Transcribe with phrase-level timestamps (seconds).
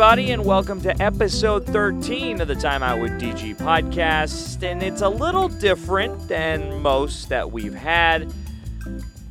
[0.00, 4.62] everybody, and welcome to episode 13 of the Time Out with DG podcast.
[4.62, 8.32] And it's a little different than most that we've had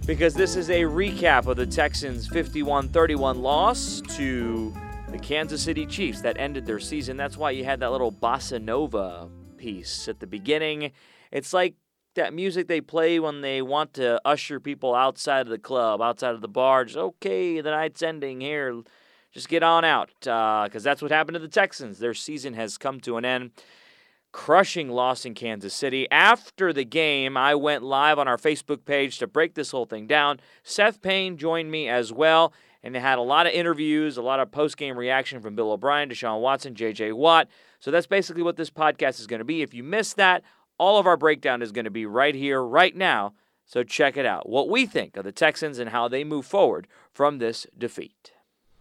[0.06, 4.76] because this is a recap of the Texans' 51 31 loss to
[5.08, 7.16] the Kansas City Chiefs that ended their season.
[7.16, 10.92] That's why you had that little bossa nova piece at the beginning.
[11.32, 11.76] It's like
[12.16, 16.36] that music they play when they want to usher people outside of the club, outside
[16.36, 16.84] of the bar.
[16.84, 18.84] Just okay, the night's ending here
[19.32, 22.00] just get on out because uh, that's what happened to the Texans.
[22.00, 23.52] Their season has come to an end.
[24.32, 26.10] Crushing loss in Kansas City.
[26.12, 30.06] After the game, I went live on our Facebook page to break this whole thing
[30.06, 30.40] down.
[30.64, 34.40] Seth Payne joined me as well, and they had a lot of interviews, a lot
[34.40, 37.48] of post game reaction from Bill O'Brien, Deshaun Watson, JJ Watt.
[37.80, 39.62] So that's basically what this podcast is going to be.
[39.62, 40.44] If you missed that,
[40.78, 43.34] all of our breakdown is going to be right here, right now.
[43.66, 44.48] So check it out.
[44.48, 48.32] What we think of the Texans and how they move forward from this defeat.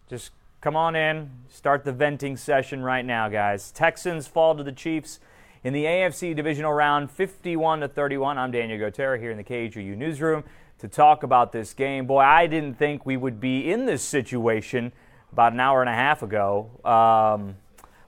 [0.08, 3.72] Just come on in, start the venting session right now, guys.
[3.72, 5.18] Texans fall to the Chiefs
[5.64, 8.38] in the AFC divisional round 51 to 31.
[8.38, 10.44] I'm Daniel Gotera here in the KHOU newsroom
[10.78, 12.06] to talk about this game.
[12.06, 14.92] Boy, I didn't think we would be in this situation
[15.32, 16.70] about an hour and a half ago.
[16.84, 17.56] Um,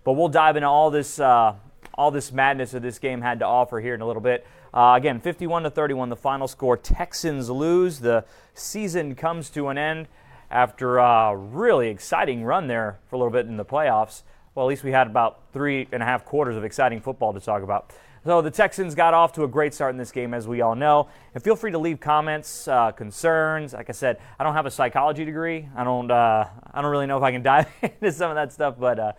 [0.05, 1.55] but we'll dive into all this uh,
[1.95, 4.47] all this madness that this game had to offer here in a little bit.
[4.73, 6.77] Uh, again, 51 to 31, the final score.
[6.77, 7.99] Texans lose.
[7.99, 10.07] The season comes to an end
[10.51, 14.23] after a really exciting run there for a little bit in the playoffs.
[14.55, 17.41] Well, at least we had about three and a half quarters of exciting football to
[17.41, 17.93] talk about.
[18.25, 20.75] So the Texans got off to a great start in this game, as we all
[20.75, 21.09] know.
[21.35, 23.73] And feel free to leave comments, uh, concerns.
[23.73, 25.69] Like I said, I don't have a psychology degree.
[25.77, 26.11] I don't.
[26.11, 28.75] Uh, I don't really know if I can dive into some of that stuff.
[28.79, 29.13] But uh,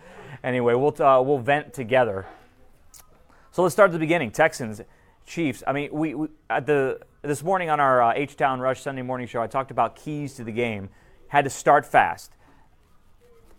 [0.44, 2.28] anyway, we'll uh, we'll vent together.
[3.52, 4.32] So let's start at the beginning.
[4.32, 4.82] Texans,
[5.26, 5.64] Chiefs.
[5.66, 9.28] I mean, we, we at the this morning on our H Town Rush Sunday morning
[9.28, 10.90] show, I talked about keys to the game
[11.30, 12.34] had to start fast.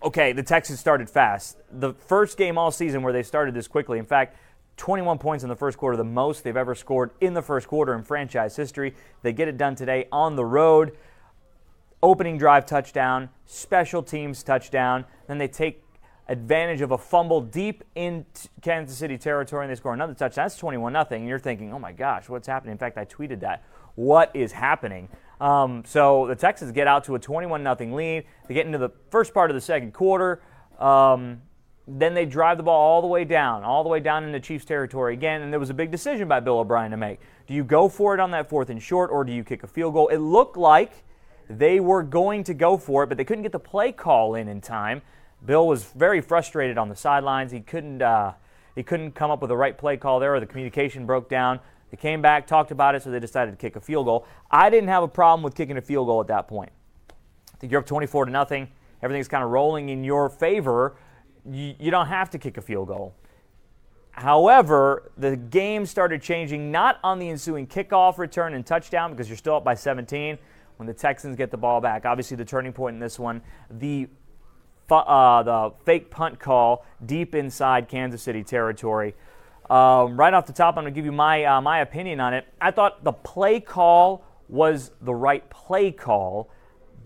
[0.03, 1.59] Okay, the Texans started fast.
[1.71, 3.99] The first game all season where they started this quickly.
[3.99, 4.37] In fact,
[4.77, 7.95] 21 points in the first quarter, the most they've ever scored in the first quarter
[7.95, 8.95] in franchise history.
[9.23, 10.97] They get it done today on the road.
[12.03, 15.05] Opening drive touchdown, special teams touchdown.
[15.29, 15.85] Then they take
[16.29, 18.25] advantage of a fumble deep in
[18.63, 20.45] Kansas City territory and they score another touchdown.
[20.45, 21.07] That's 21 0.
[21.11, 22.73] And you're thinking, oh my gosh, what's happening?
[22.73, 23.63] In fact, I tweeted that.
[23.97, 25.11] What is happening?
[25.41, 28.25] Um, so the Texans get out to a 21 0 lead.
[28.47, 30.43] They get into the first part of the second quarter.
[30.79, 31.43] Um,
[31.89, 34.65] then they drive the ball all the way down, all the way down into Chiefs
[34.65, 35.43] territory again.
[35.43, 37.21] And there was a big decision by Bill O'Brien to make.
[37.47, 39.67] Do you go for it on that fourth and short, or do you kick a
[39.67, 40.09] field goal?
[40.09, 40.93] It looked like
[41.49, 44.47] they were going to go for it, but they couldn't get the play call in
[44.47, 45.03] in time.
[45.45, 47.51] Bill was very frustrated on the sidelines.
[47.51, 48.03] He couldn't.
[48.03, 48.35] Uh,
[48.77, 51.59] he couldn't come up with the right play call there, or the communication broke down.
[51.91, 54.27] They came back, talked about it, so they decided to kick a field goal.
[54.51, 56.71] I didn't have a problem with kicking a field goal at that point.
[57.53, 58.69] I think you're up 24 to nothing.
[59.03, 60.97] Everything's kind of rolling in your favor.
[61.51, 63.15] You, you don't have to kick a field goal.
[64.13, 69.37] However, the game started changing not on the ensuing kickoff return and touchdown because you're
[69.37, 70.39] still up by 17
[70.77, 72.05] when the Texans get the ball back.
[72.05, 74.09] Obviously, the turning point in this one, the
[74.91, 79.15] uh, the fake punt call deep inside Kansas City territory.
[79.71, 82.35] Um, right off the top, I'm going to give you my, uh, my opinion on
[82.35, 82.45] it.
[82.61, 86.51] I thought the play call was the right play call,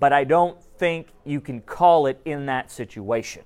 [0.01, 3.43] but I don't think you can call it in that situation.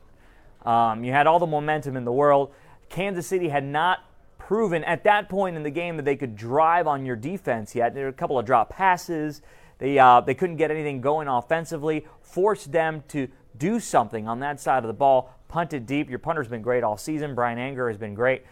[0.65, 2.53] Um, you had all the momentum in the world.
[2.89, 4.05] Kansas City had not
[4.39, 7.95] proven at that point in the game that they could drive on your defense yet.
[7.95, 9.43] There were a couple of drop passes.
[9.78, 13.27] They, uh, they couldn't get anything going offensively, forced them to
[13.57, 16.09] do something on that side of the ball, punt it deep.
[16.09, 17.34] Your punter's been great all season.
[17.34, 18.45] Bryan Anger has been great.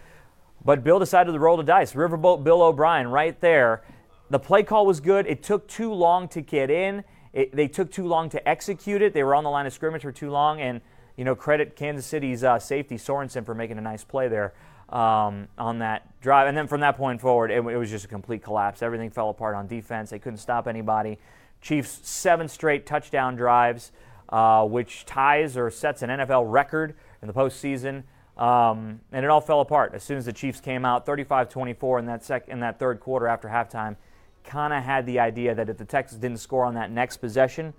[0.67, 1.93] But Bill decided to roll the dice.
[1.93, 3.85] Riverboat Bill O'Brien right there.
[4.31, 5.25] The play call was good.
[5.29, 7.05] It took too long to get in.
[7.33, 9.15] It, they took too long to execute it.
[9.15, 10.61] They were on the line of scrimmage for too long.
[10.61, 10.81] And,
[11.17, 14.55] you know, credit Kansas City's uh, safety, Sorensen, for making a nice play there
[14.89, 16.49] um, on that drive.
[16.49, 18.83] And then from that point forward, it, it was just a complete collapse.
[18.83, 20.11] Everything fell apart on defense.
[20.11, 21.21] They couldn't stop anybody.
[21.61, 23.93] Chiefs, seven straight touchdown drives,
[24.31, 28.03] uh, which ties or sets an NFL record in the postseason.
[28.37, 31.99] Um, and it all fell apart as soon as the Chiefs came out 35 24
[32.01, 33.97] in that, sec- in that third quarter after halftime.
[34.45, 37.73] Kind of had the idea that if the Texans didn't score on that next possession,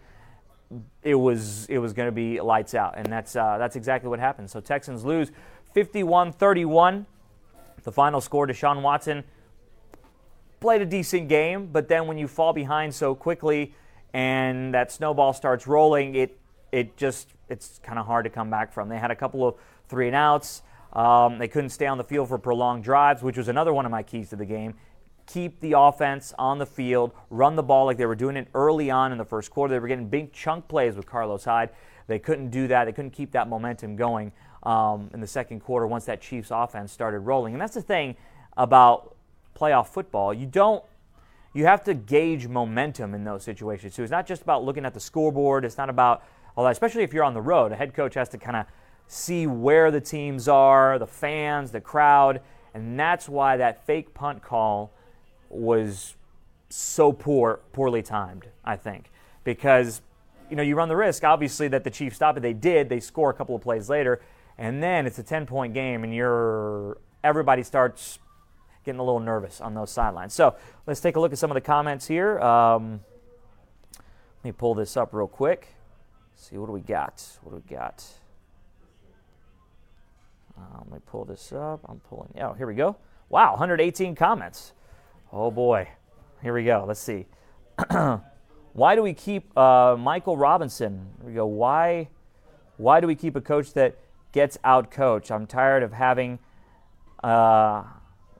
[1.01, 4.19] it was it was going to be lights out, and that's uh, that's exactly what
[4.19, 4.49] happened.
[4.49, 5.31] So Texans lose
[5.75, 7.05] 51-31.
[7.83, 9.23] The final score: Deshaun Watson
[10.59, 13.73] played a decent game, but then when you fall behind so quickly
[14.13, 16.37] and that snowball starts rolling, it
[16.71, 18.89] it just it's kind of hard to come back from.
[18.89, 19.55] They had a couple of
[19.87, 20.63] three and outs.
[20.93, 23.91] Um, they couldn't stay on the field for prolonged drives, which was another one of
[23.91, 24.75] my keys to the game.
[25.27, 28.89] Keep the offense on the field, run the ball like they were doing it early
[28.89, 29.73] on in the first quarter.
[29.73, 31.69] They were getting big chunk plays with Carlos Hyde.
[32.07, 32.85] They couldn't do that.
[32.85, 34.31] They couldn't keep that momentum going
[34.63, 37.53] um, in the second quarter once that Chiefs offense started rolling.
[37.53, 38.15] And that's the thing
[38.55, 39.15] about
[39.55, 40.33] playoff football.
[40.33, 40.83] You don't
[41.53, 44.03] you have to gauge momentum in those situations too.
[44.03, 45.65] It's not just about looking at the scoreboard.
[45.65, 46.23] It's not about
[46.57, 47.71] especially if you're on the road.
[47.71, 48.65] A head coach has to kind of
[49.07, 52.41] see where the teams are, the fans, the crowd,
[52.73, 54.91] and that's why that fake punt call
[55.49, 56.15] was
[56.69, 58.47] so poor, poorly timed.
[58.63, 59.09] I think
[59.43, 60.01] because
[60.49, 62.41] you know you run the risk, obviously, that the Chiefs stop it.
[62.41, 62.89] They did.
[62.89, 64.21] They score a couple of plays later,
[64.57, 68.19] and then it's a 10 point game, and you're everybody starts
[68.83, 70.33] getting a little nervous on those sidelines.
[70.33, 70.55] So
[70.85, 72.39] let's take a look at some of the comments here.
[72.39, 73.01] Um,
[73.93, 75.67] let me pull this up real quick.
[76.35, 77.25] See what do we got?
[77.41, 78.05] What do we got?
[80.57, 81.81] Uh, let me pull this up.
[81.87, 82.29] I'm pulling.
[82.41, 82.97] Oh, here we go.
[83.29, 84.73] Wow, 118 comments.
[85.31, 85.87] Oh boy.
[86.41, 86.85] Here we go.
[86.87, 87.25] Let's see.
[88.73, 91.09] why do we keep uh, Michael Robinson?
[91.19, 91.45] Here we go.
[91.45, 92.09] Why?
[92.77, 93.97] Why do we keep a coach that
[94.31, 95.31] gets out coach?
[95.31, 96.39] I'm tired of having
[97.23, 97.83] uh,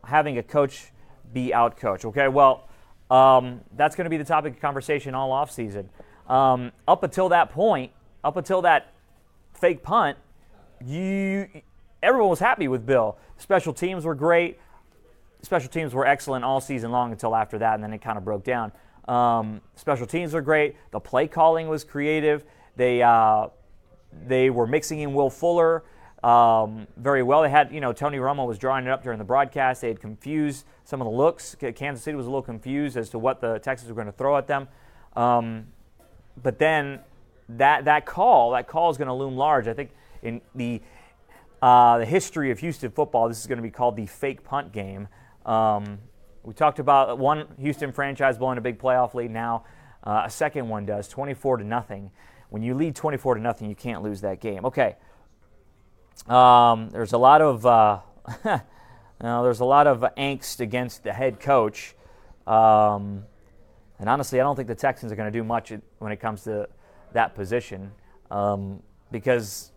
[0.03, 0.91] having a coach
[1.33, 2.05] be out coach.
[2.05, 2.67] Okay, well,
[3.09, 5.89] um, that's going to be the topic of conversation all off season.
[6.27, 7.91] Um, up until that point,
[8.23, 8.93] up until that
[9.53, 10.17] fake punt,
[10.85, 11.47] you
[12.01, 13.17] everyone was happy with Bill.
[13.37, 14.59] Special teams were great.
[15.41, 18.25] Special teams were excellent all season long until after that, and then it kind of
[18.25, 18.71] broke down.
[19.07, 20.75] Um, special teams were great.
[20.91, 22.43] The play calling was creative.
[22.75, 23.47] They uh,
[24.25, 25.83] they were mixing in Will Fuller
[26.23, 27.41] um, very well.
[27.43, 29.81] They had, you know, Tony Romo was drawing it up during the broadcast.
[29.81, 31.55] They had confused some of the looks.
[31.75, 34.37] Kansas City was a little confused as to what the Texans were going to throw
[34.37, 34.67] at them.
[35.15, 35.67] Um,
[36.41, 36.99] but then
[37.49, 39.67] that that call, that call is going to loom large.
[39.67, 39.91] I think
[40.21, 40.81] in the
[41.61, 44.71] uh, the history of Houston football, this is going to be called the fake punt
[44.71, 45.07] game.
[45.45, 45.99] Um,
[46.43, 49.31] we talked about one Houston franchise blowing a big playoff lead.
[49.31, 49.65] Now
[50.03, 52.11] uh, a second one does, 24 to nothing.
[52.49, 54.65] When you lead 24 to nothing, you can't lose that game.
[54.65, 54.95] Okay.
[56.27, 57.99] Um, there's a lot of uh,
[59.21, 61.95] there's a lot of angst against the head coach,
[62.45, 63.23] um,
[63.99, 66.43] and honestly, I don't think the Texans are going to do much when it comes
[66.43, 66.69] to
[67.13, 67.91] that position
[68.31, 68.81] um,
[69.11, 69.71] because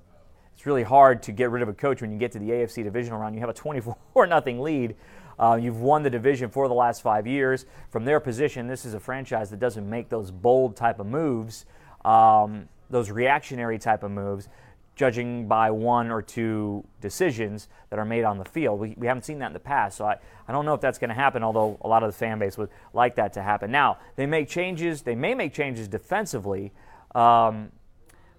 [0.61, 2.85] it's really hard to get rid of a coach when you get to the AFC
[2.85, 3.35] divisional round.
[3.35, 4.95] You have a 24 nothing lead.
[5.39, 7.65] Uh, you've won the division for the last five years.
[7.89, 11.65] From their position, this is a franchise that doesn't make those bold type of moves,
[12.05, 14.51] um, those reactionary type of moves
[14.97, 18.81] judging by one or two decisions that are made on the field.
[18.81, 20.17] We, we haven't seen that in the past, so I,
[20.47, 22.59] I don't know if that's going to happen, although a lot of the fan base
[22.59, 23.71] would like that to happen.
[23.71, 26.71] Now, they make changes, they may make changes defensively.
[27.15, 27.73] Um,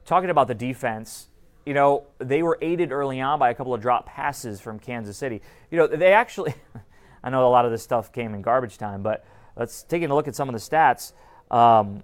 [0.05, 1.29] talking about the defense,
[1.65, 5.17] you know, they were aided early on by a couple of drop passes from Kansas
[5.17, 5.41] City.
[5.69, 6.53] You know, they actually,
[7.23, 9.25] I know a lot of this stuff came in garbage time, but
[9.55, 11.13] let's take a look at some of the stats.
[11.49, 12.03] Um,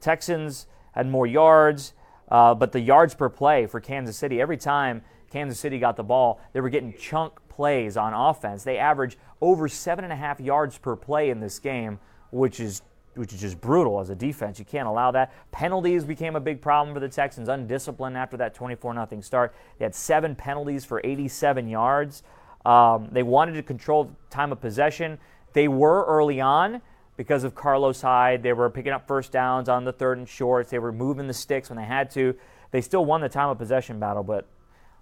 [0.00, 1.94] Texans had more yards.
[2.28, 6.02] Uh, but the yards per play for Kansas City, every time Kansas City got the
[6.02, 8.64] ball, they were getting chunk plays on offense.
[8.64, 11.98] They averaged over seven and a half yards per play in this game,
[12.30, 12.82] which is
[13.16, 14.58] which is just brutal as a defense.
[14.58, 15.32] You can't allow that.
[15.52, 17.48] Penalties became a big problem for the Texans.
[17.48, 19.54] Undisciplined after that 24 0 start.
[19.78, 22.22] They had seven penalties for 87 yards.
[22.64, 25.18] Um, they wanted to control time of possession.
[25.52, 26.82] They were early on
[27.16, 28.42] because of Carlos Hyde.
[28.42, 30.70] They were picking up first downs on the third and shorts.
[30.70, 32.34] They were moving the sticks when they had to.
[32.72, 34.48] They still won the time of possession battle, but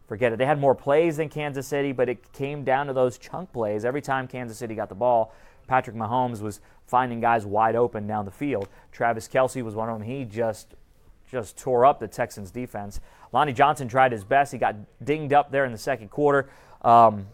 [0.06, 0.38] forget it.
[0.38, 3.85] They had more plays than Kansas City, but it came down to those chunk plays.
[3.85, 5.35] Every time Kansas City got the ball,
[5.66, 8.68] Patrick Mahomes was finding guys wide open down the field.
[8.92, 10.06] Travis Kelce was one of them.
[10.06, 10.75] He just
[11.30, 13.00] just tore up the Texans defense.
[13.33, 14.52] Lonnie Johnson tried his best.
[14.52, 16.49] He got dinged up there in the second quarter.
[16.83, 17.26] Um,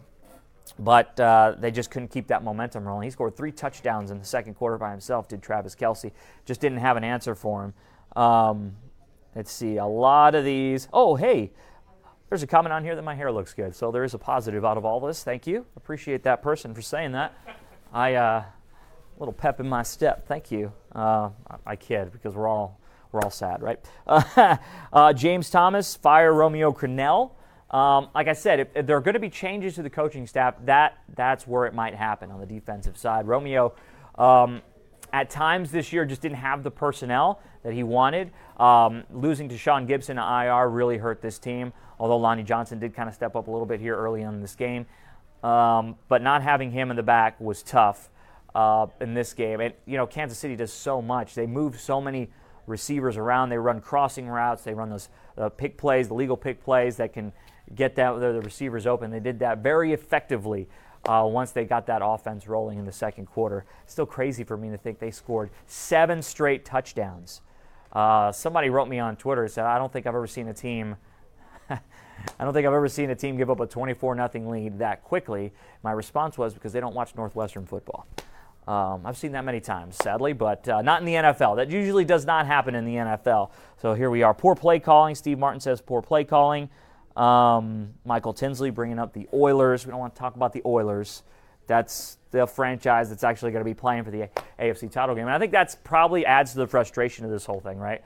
[0.79, 3.03] but uh, they just couldn't keep that momentum rolling.
[3.03, 6.11] He scored three touchdowns in the second quarter by himself, did Travis Kelce
[6.45, 7.73] Just didn't have an answer for him.
[8.21, 8.75] Um,
[9.35, 10.87] let's see, a lot of these.
[10.93, 11.51] Oh, hey,
[12.29, 13.75] there's a comment on here that my hair looks good.
[13.75, 15.23] So there is a positive out of all this.
[15.23, 15.65] Thank you.
[15.75, 17.33] Appreciate that person for saying that.
[17.91, 18.43] I, uh,
[19.19, 20.27] little pep in my step.
[20.27, 20.71] Thank you.
[20.93, 21.29] Uh,
[21.65, 22.79] I kid because we're all,
[23.11, 23.79] we're all sad, right?
[24.93, 27.31] Uh, James Thomas, fire Romeo Crennel.
[27.69, 30.27] Um, like I said, if, if, there are going to be changes to the coaching
[30.27, 33.25] staff, that that's where it might happen on the defensive side.
[33.25, 33.73] Romeo,
[34.15, 34.61] um,
[35.13, 38.31] at times this year, just didn't have the personnel that he wanted.
[38.57, 41.71] Um, losing Tashaun Gipson to IR really hurt this team.
[41.97, 44.41] Although Lonnie Johnson did kind of step up a little bit here early on in
[44.41, 44.85] this game,
[45.43, 48.09] um, but not having him in the back was tough
[48.55, 49.59] uh, in this game.
[49.61, 51.35] And you know, Kansas City does so much.
[51.35, 52.29] They move so many
[52.67, 53.49] receivers around.
[53.49, 54.63] They run crossing routes.
[54.63, 57.33] They run those uh, pick plays, the legal pick plays that can
[57.75, 59.11] get that the receivers open.
[59.11, 60.67] They did that very effectively
[61.07, 63.65] uh, once they got that offense rolling in the second quarter.
[63.87, 67.41] Still crazy for me to think they scored seven straight touchdowns
[67.93, 70.53] Uh, somebody wrote me on Twitter and said, I don't think I've ever seen a
[70.53, 70.95] team.
[72.39, 75.03] I don't think I've ever seen a team give up a 24 0 lead that
[75.03, 75.53] quickly.
[75.83, 78.07] My response was because they don't watch Northwestern football.
[78.67, 81.55] Um, I've seen that many times, sadly, but uh, not in the NFL.
[81.55, 83.51] That usually does not happen in the NFL.
[83.81, 84.33] So here we are.
[84.33, 85.15] Poor play calling.
[85.15, 86.69] Steve Martin says poor play calling.
[87.15, 89.85] Um, Michael Tinsley bringing up the Oilers.
[89.85, 91.23] We don't want to talk about the Oilers.
[91.67, 95.25] That's the franchise that's actually going to be playing for the AFC title game.
[95.25, 98.01] And I think that's probably adds to the frustration of this whole thing, right?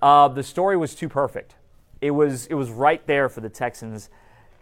[0.00, 1.54] Uh, the story was too perfect.
[2.02, 4.10] It was it was right there for the Texans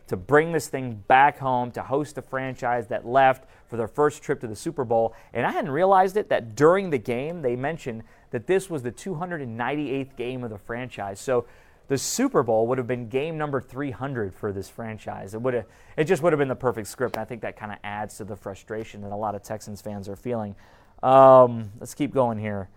[0.06, 4.22] to bring this thing back home to host a franchise that left for their first
[4.22, 5.14] trip to the Super Bowl.
[5.32, 8.92] And I hadn't realized it that during the game they mentioned that this was the
[8.92, 11.20] 298th game of the franchise.
[11.20, 11.46] So
[11.86, 15.34] the Super Bowl would have been game number 300 for this franchise.
[15.34, 15.66] It would have,
[15.96, 17.16] it just would have been the perfect script.
[17.16, 20.08] I think that kind of adds to the frustration that a lot of Texans fans
[20.08, 20.54] are feeling.
[21.02, 22.68] Um, let's keep going here.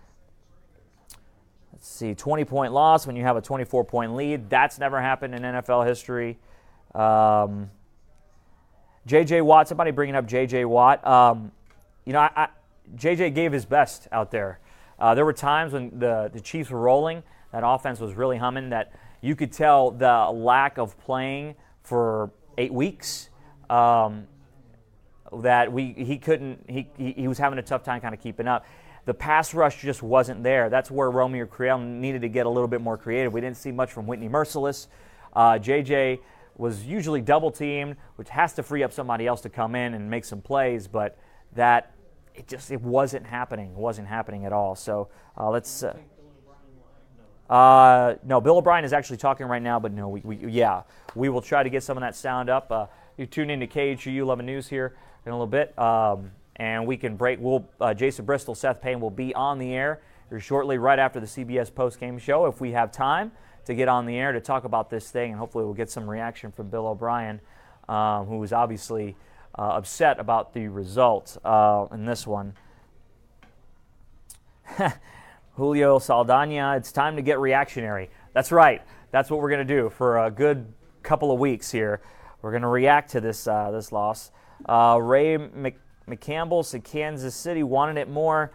[1.74, 4.48] Let's see, 20 point loss when you have a 24 point lead.
[4.48, 6.38] That's never happened in NFL history.
[6.94, 7.68] Um,
[9.06, 9.40] J.J.
[9.40, 10.66] Watt, somebody bringing up J.J.
[10.66, 11.04] Watt.
[11.04, 11.50] Um,
[12.04, 12.48] you know, I, I,
[12.94, 13.30] J.J.
[13.30, 14.60] gave his best out there.
[15.00, 18.70] Uh, there were times when the, the Chiefs were rolling, that offense was really humming,
[18.70, 23.30] that you could tell the lack of playing for eight weeks.
[23.68, 24.28] Um,
[25.32, 28.64] that we he couldn't he, he was having a tough time kind of keeping up.
[29.04, 30.70] The pass rush just wasn't there.
[30.70, 33.32] That's where Romeo Crennel needed to get a little bit more creative.
[33.32, 34.86] We didn't see much from Whitney Mercilus.
[35.34, 36.20] Uh, JJ
[36.56, 40.08] was usually double teamed, which has to free up somebody else to come in and
[40.08, 41.18] make some plays, but
[41.54, 41.92] that
[42.34, 43.70] it just it wasn't happening.
[43.70, 44.74] It wasn't happening at all.
[44.74, 45.82] So uh, let's.
[45.82, 45.96] Uh,
[47.50, 50.82] uh, no, Bill O'Brien is actually talking right now, but no, we, we, yeah,
[51.14, 52.72] we will try to get some of that sound up.
[52.72, 52.86] Uh,
[53.18, 54.96] you tune into KHOU 11 News here
[55.26, 57.38] in a little bit, um, and we can break.
[57.40, 61.20] We'll uh, Jason Bristol, Seth Payne will be on the air here shortly, right after
[61.20, 63.32] the CBS post game show, if we have time
[63.66, 66.08] to get on the air to talk about this thing, and hopefully we'll get some
[66.08, 67.40] reaction from Bill O'Brien,
[67.88, 69.16] um, obviously
[69.58, 72.54] uh, upset about the result uh, in this one.
[75.56, 78.10] Julio Saldana, it's time to get reactionary.
[78.32, 78.82] That's right.
[79.12, 82.00] That's what we're going to do for a good couple of weeks here.
[82.42, 84.32] We're going to react to this uh, this loss.
[84.66, 88.52] Uh, Ray Mc- McCampbell said Kansas City wanted it more.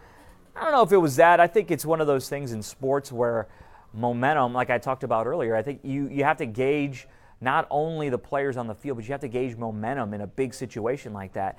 [0.54, 1.40] I don't know if it was that.
[1.40, 3.48] I think it's one of those things in sports where
[3.92, 7.08] momentum, like I talked about earlier, I think you, you have to gauge
[7.40, 10.26] not only the players on the field, but you have to gauge momentum in a
[10.26, 11.58] big situation like that.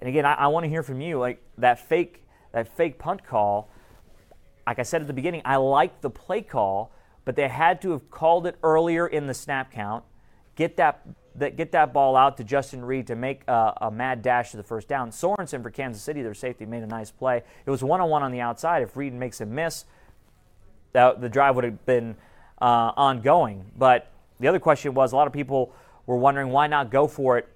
[0.00, 1.18] And again, I, I want to hear from you.
[1.18, 3.68] Like that fake that fake punt call
[4.68, 6.92] like I said at the beginning, I like the play call,
[7.24, 10.04] but they had to have called it earlier in the snap count,
[10.56, 11.06] get that,
[11.38, 14.56] that get that ball out to Justin Reid to make a, a, mad dash to
[14.56, 15.10] the first down.
[15.10, 17.42] Sorensen for Kansas City, their safety, made a nice play.
[17.64, 18.82] It was one on one on the outside.
[18.82, 19.84] If Reed makes a miss,
[20.92, 22.16] that, the drive would have been
[22.60, 23.70] uh, ongoing.
[23.76, 25.72] But the other question was a lot of people
[26.06, 27.48] were wondering why not go for it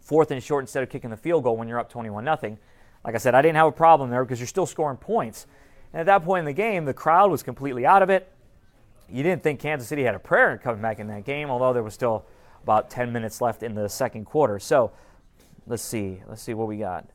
[0.00, 2.58] fourth and short instead of kicking the field goal when you're up 21 0.
[3.04, 5.46] Like I said, I didn't have a problem there because you're still scoring points.
[5.92, 8.30] And at that point in the game, the crowd was completely out of it.
[9.10, 11.82] You didn't think Kansas City had a prayer coming back in that game, although there
[11.82, 12.24] was still
[12.62, 14.58] about 10 minutes left in the second quarter.
[14.58, 14.92] So
[15.66, 16.22] let's see.
[16.28, 17.08] Let's see what we got.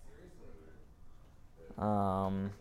[1.77, 2.51] Um,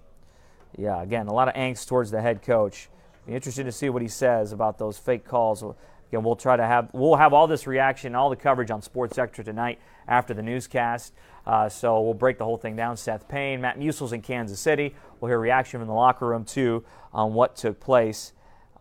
[0.77, 2.89] yeah, again, a lot of angst towards the head coach.
[3.27, 5.63] Be interesting to see what he says about those fake calls.
[5.63, 9.19] Again, we'll try to have we'll have all this reaction, all the coverage on Sports
[9.19, 11.13] Extra tonight after the newscast.
[11.47, 12.97] Uh, so we'll break the whole thing down.
[12.97, 14.95] Seth Payne, Matt Musil's in Kansas City.
[15.21, 18.33] We'll hear reaction from the locker room too on what took place.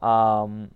[0.01, 0.71] Um,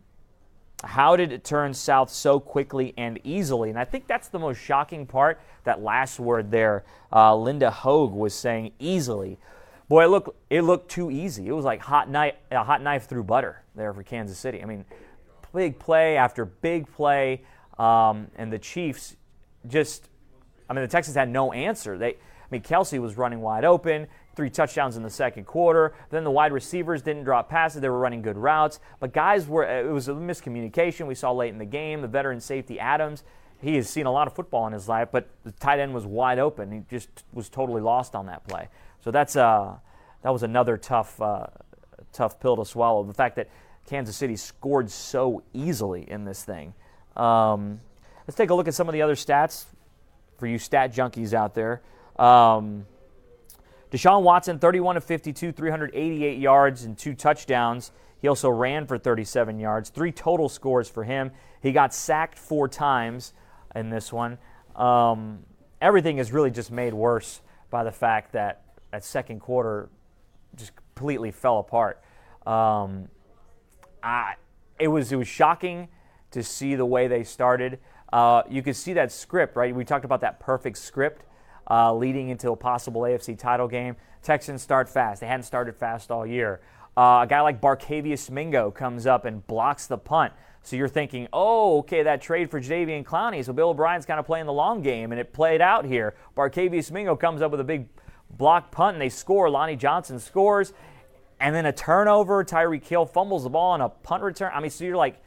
[0.84, 3.70] how did it turn south so quickly and easily?
[3.70, 5.40] And I think that's the most shocking part.
[5.66, 9.38] That last word there, uh, Linda Hogue was saying easily.
[9.90, 11.48] Boy, it looked it looked too easy.
[11.48, 14.62] It was like hot knife, a hot knife through butter there for Kansas City.
[14.62, 14.86] I mean,
[15.54, 17.44] big play after big play,
[17.78, 19.16] um, and the Chiefs
[19.68, 20.08] just.
[20.70, 21.98] I mean, the Texans had no answer.
[21.98, 22.18] They, I
[22.52, 25.94] mean, Kelce was running wide open three touchdowns in the second quarter.
[26.10, 28.80] Then the wide receivers didn't drop passes; they were running good routes.
[29.00, 32.02] But guys were it was a miscommunication we saw late in the game.
[32.02, 33.24] The veteran safety Adams,
[33.62, 36.06] he has seen a lot of football in his life, but the tight end was
[36.06, 36.72] wide open.
[36.72, 38.70] He just was totally lost on that play.
[39.02, 39.76] So that's uh
[40.22, 41.48] that was another tough uh,
[42.14, 43.04] tough pill to swallow.
[43.04, 43.50] The fact that
[43.88, 46.74] Kansas City scored so easily in this thing.
[47.16, 47.82] Um,
[48.28, 49.66] let's take a look at some of the other stats
[50.38, 51.82] for you stat junkies out there.
[52.18, 52.86] Um,
[53.92, 57.92] Deshaun Watson, 31 of 52, 388 yards and two touchdowns.
[58.22, 61.32] He also ran for 37 yards, three total scores for him.
[61.62, 63.34] He got sacked four times
[63.74, 64.38] in this one.
[64.76, 65.40] Um,
[65.82, 69.90] everything is really just made worse by the fact that that second quarter
[70.56, 72.02] just completely fell apart.
[72.46, 73.08] Um,
[74.04, 74.32] uh,
[74.80, 75.90] it was it was shocking
[76.32, 77.80] to see the way they started.
[78.12, 79.74] Uh, you could see that script, right?
[79.74, 81.24] We talked about that perfect script
[81.70, 83.96] uh, leading into a possible AFC title game.
[84.22, 85.22] Texans start fast.
[85.22, 86.62] They hadn't started fast all year.
[86.98, 90.34] Uh, a guy like Barkevious Mingo comes up and blocks the punt.
[90.62, 93.44] So you're thinking, oh, okay, that trade for Jadeveon Clowney.
[93.46, 96.16] So Bill O'Brien's kind of playing the long game, and it played out here.
[96.36, 97.88] Barkevious Mingo comes up with a big
[98.30, 99.50] block punt, and they score.
[99.50, 100.74] Lonnie Johnson scores,
[101.40, 102.44] and then a turnover.
[102.44, 104.52] Tyreek Hill fumbles the ball on a punt return.
[104.54, 105.22] I mean, so you're like,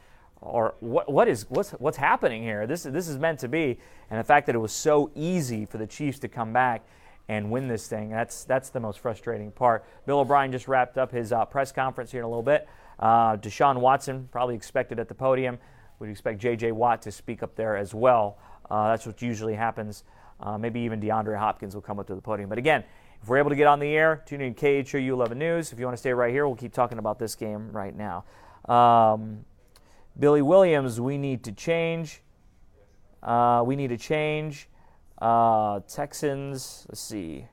[0.45, 2.67] or what, what is what's what's happening here?
[2.67, 5.77] This this is meant to be, and the fact that it was so easy for
[5.77, 6.85] the Chiefs to come back
[7.29, 8.09] and win this thing.
[8.09, 9.85] That's that's the most frustrating part.
[10.05, 12.67] Bill O'Brien just wrapped up his uh, press conference here in a little bit.
[12.99, 15.57] Uh, Deshaun Watson probably expected at the podium.
[15.99, 16.73] We'd expect J.J.
[16.73, 18.37] Watt to speak up there as well.
[18.69, 20.03] Uh, that's what usually happens.
[20.39, 22.49] Uh, maybe even DeAndre Hopkins will come up to the podium.
[22.49, 22.83] But again,
[23.21, 25.71] if we're able to get on the air, tune in KHOU 11 News.
[25.71, 28.25] If you want to stay right here, we'll keep talking about this game right now.
[28.65, 29.45] Um,
[30.19, 32.21] Billy Williams, we need to change.
[33.21, 34.69] Uh, we need to change.
[35.19, 37.47] Uh, Texans, let's see.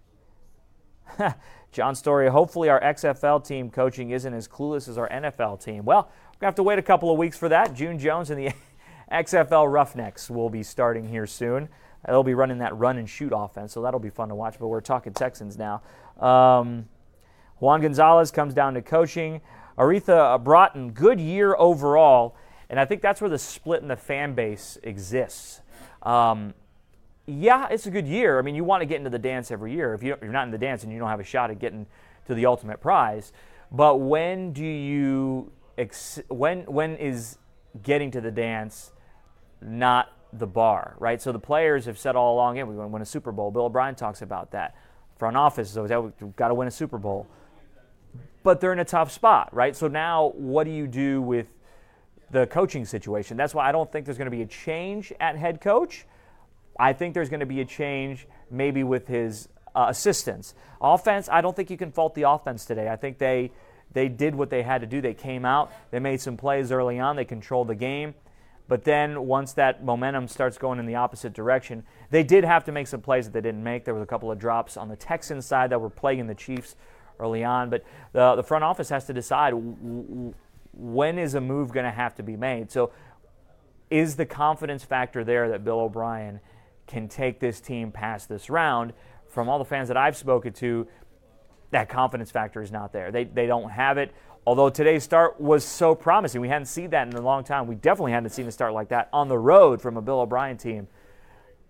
[1.73, 5.85] John Story, hopefully our XFL team coaching isn't as clueless as our NFL team.
[5.85, 7.75] Well, we're going to have to wait a couple of weeks for that.
[7.75, 8.53] June Jones and the
[9.13, 11.69] XFL Roughnecks will be starting here soon.
[12.07, 14.57] They'll be running that run and shoot offense, so that'll be fun to watch.
[14.59, 15.83] But we're talking Texans now.
[16.19, 16.89] Um,
[17.59, 19.41] Juan Gonzalez comes down to coaching.
[19.79, 22.37] Aretha Broughton, good year overall.
[22.71, 25.61] And I think that's where the split in the fan base exists.
[26.03, 26.55] Um,
[27.27, 28.39] yeah, it's a good year.
[28.39, 29.93] I mean, you want to get into the dance every year.
[29.93, 31.87] If you're not in the dance and you don't have a shot at getting
[32.27, 33.33] to the ultimate prize,
[33.73, 35.53] but when do you
[36.29, 37.39] when when is
[37.83, 38.93] getting to the dance
[39.61, 41.21] not the bar, right?
[41.21, 43.51] So the players have said all along, yeah, we want to win a Super Bowl.
[43.51, 44.77] Bill O'Brien talks about that.
[45.19, 47.27] Front office is always, we've got to win a Super Bowl.
[48.43, 49.77] But they're in a tough spot, right?
[49.77, 51.47] So now what do you do with
[52.31, 53.37] the coaching situation?
[53.37, 56.07] That's why I don't think there's going to be a change at head coach.
[56.79, 60.55] I think there's going to be a change maybe with his uh, assistants.
[60.81, 62.89] Offense, I don't think you can fault the offense today.
[62.89, 63.53] I think they
[63.93, 65.01] they did what they had to do.
[65.01, 68.15] They came out, they made some plays early on, they controlled the game.
[68.69, 72.73] But then once that momentum starts going in the opposite direction, they did have to
[72.73, 73.85] make some plays that they didn't make.
[73.85, 76.77] There was a couple of drops on the Texans side that were plaguing the Chiefs
[77.19, 77.69] early on.
[77.69, 79.55] But the, the front office has to decide
[80.73, 82.71] when is a move going to have to be made.
[82.71, 82.93] So
[83.91, 86.41] is the confidence factor there that Bill O'Brien
[86.87, 88.93] can take this team past this round?
[89.29, 90.89] From all the fans that I've spoken to,
[91.71, 93.13] that confidence factor is not there.
[93.13, 94.13] They, they don't have it.
[94.47, 97.67] Although today's start was so promising, we hadn't seen that in a long time.
[97.67, 100.57] We definitely hadn't seen a start like that on the road from a Bill O'Brien
[100.57, 100.89] team.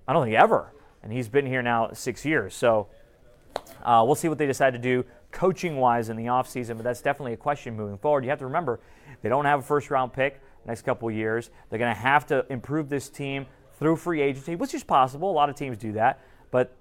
[0.06, 0.72] I don't think ever.
[1.02, 2.54] And he's been here now six years.
[2.54, 2.88] So
[3.82, 7.02] uh, we'll see what they decide to do coaching wise in the offseason, but that's
[7.02, 8.24] definitely a question moving forward.
[8.24, 8.80] You have to remember,
[9.22, 11.50] they don't have a first round pick next couple years.
[11.68, 13.46] They're going to have to improve this team
[13.78, 15.30] through free agency, which is possible.
[15.30, 16.20] A lot of teams do that.
[16.50, 16.76] But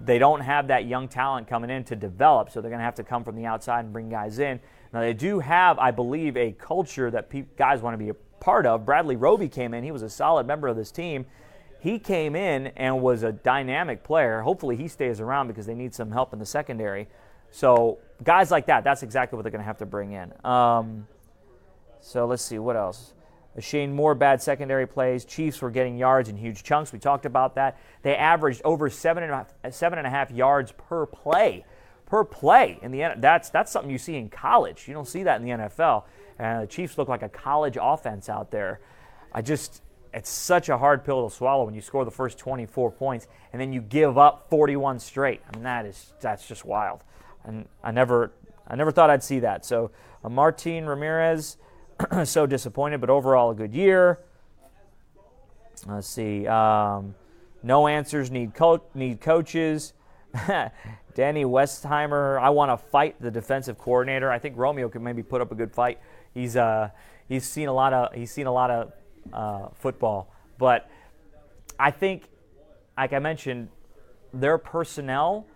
[0.00, 2.94] they don't have that young talent coming in to develop, so they're going to have
[2.96, 4.60] to come from the outside and bring guys in.
[4.92, 8.14] Now, they do have, I believe, a culture that pe- guys want to be a
[8.14, 8.86] part of.
[8.86, 11.26] Bradley Roby came in, he was a solid member of this team.
[11.80, 14.40] He came in and was a dynamic player.
[14.40, 17.08] Hopefully, he stays around because they need some help in the secondary.
[17.50, 20.32] So, guys like that, that's exactly what they're going to have to bring in.
[20.44, 21.06] Um,
[22.00, 23.12] so, let's see, what else?
[23.58, 25.24] Shane Moore, bad secondary plays.
[25.24, 26.92] Chiefs were getting yards in huge chunks.
[26.92, 27.78] We talked about that.
[28.02, 31.64] They averaged over seven and a half, seven and a half yards per play
[32.10, 34.88] per play in the that's that's something you see in college.
[34.88, 36.04] You don't see that in the NFL.
[36.38, 38.80] And the Chiefs look like a college offense out there.
[39.32, 39.82] I just
[40.12, 43.62] it's such a hard pill to swallow when you score the first 24 points and
[43.62, 45.40] then you give up 41 straight.
[45.48, 47.00] I mean that is that's just wild.
[47.44, 48.32] And I never
[48.66, 49.64] I never thought I'd see that.
[49.64, 49.90] So
[50.24, 51.56] uh, Martin Ramirez
[52.24, 54.20] so disappointed, but overall a good year.
[55.86, 56.46] Let's see.
[56.46, 57.14] Um,
[57.62, 59.94] no answers need co- need coaches.
[61.14, 64.30] Danny Westheimer, I want to fight the defensive coordinator.
[64.30, 65.98] I think Romeo could maybe put up a good fight.
[66.32, 66.90] He's uh,
[67.28, 68.92] he's seen a lot of he's seen a lot of
[69.32, 70.88] uh, football, but
[71.78, 72.28] I think,
[72.96, 73.68] like I mentioned,
[74.32, 75.46] their personnel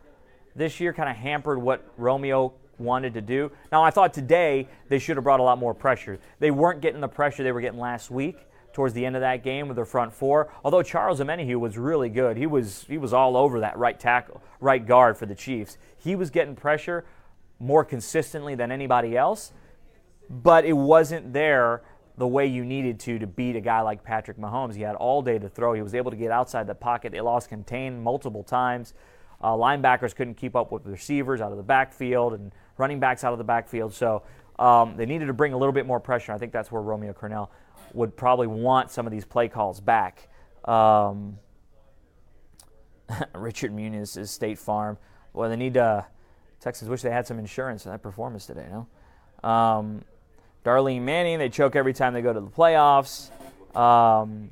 [0.57, 3.51] this year kind of hampered what Romeo wanted to do.
[3.71, 6.19] Now I thought today they should have brought a lot more pressure.
[6.39, 9.45] They weren't getting the pressure they were getting last week towards the end of that
[9.45, 10.53] game with their front four.
[10.65, 14.43] Although Charles Omenihu was really good, he was he was all over that right tackle,
[14.61, 15.79] right guard for the Chiefs.
[15.97, 17.05] He was getting pressure
[17.61, 19.53] more consistently than anybody else,
[20.29, 21.83] but it wasn't there
[22.17, 24.75] the way you needed to to beat a guy like Patrick Mahomes.
[24.75, 25.73] He had all day to throw.
[25.73, 27.13] He was able to get outside the pocket.
[27.13, 28.95] They lost contain multiple times.
[29.45, 33.33] Uh, linebackers couldn't keep up with receivers out of the backfield and running backs out
[33.33, 33.93] of the backfield.
[33.93, 34.23] So
[34.59, 36.33] um, they needed to bring a little bit more pressure.
[36.33, 37.51] I think that's where Romeo Crennel
[37.93, 40.31] would probably want some of these play calls back.
[40.65, 41.39] Um,
[43.35, 44.97] Richard Muniz is State Farm.
[45.35, 46.07] Well, they need to.
[46.61, 48.67] Texans wish they had some insurance for that performance today.
[48.71, 49.47] No.
[49.47, 50.05] Um,
[50.65, 53.29] Darlene Manning, they choke every time they go to the playoffs.
[53.77, 54.51] Um,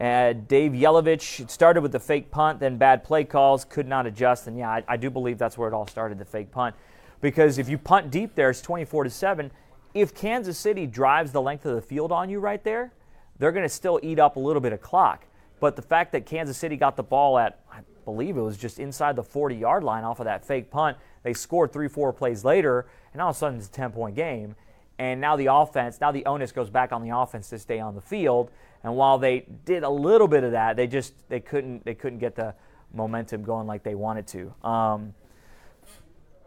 [0.00, 4.46] and Dave Yelovich started with the fake punt, then bad play calls, could not adjust.
[4.46, 6.74] And yeah, I, I, do believe that's where it all started, the fake punt.
[7.20, 9.50] Because if you punt deep there, it's 24 to 7.
[9.92, 12.94] If Kansas City drives the length of the field on you right there,
[13.38, 15.26] they're going to still eat up a little bit of clock.
[15.60, 18.78] But the fact that Kansas City got the ball at, I believe it was just
[18.78, 22.42] inside the 40 yard line off of that fake punt, they scored three, four plays
[22.42, 24.56] later, and all of a sudden it's a 10 point game.
[25.00, 27.94] And now the offense, now the onus goes back on the offense to stay on
[27.94, 28.50] the field.
[28.84, 32.18] And while they did a little bit of that, they just they couldn't they couldn't
[32.18, 32.54] get the
[32.92, 34.54] momentum going like they wanted to.
[34.62, 35.14] Um,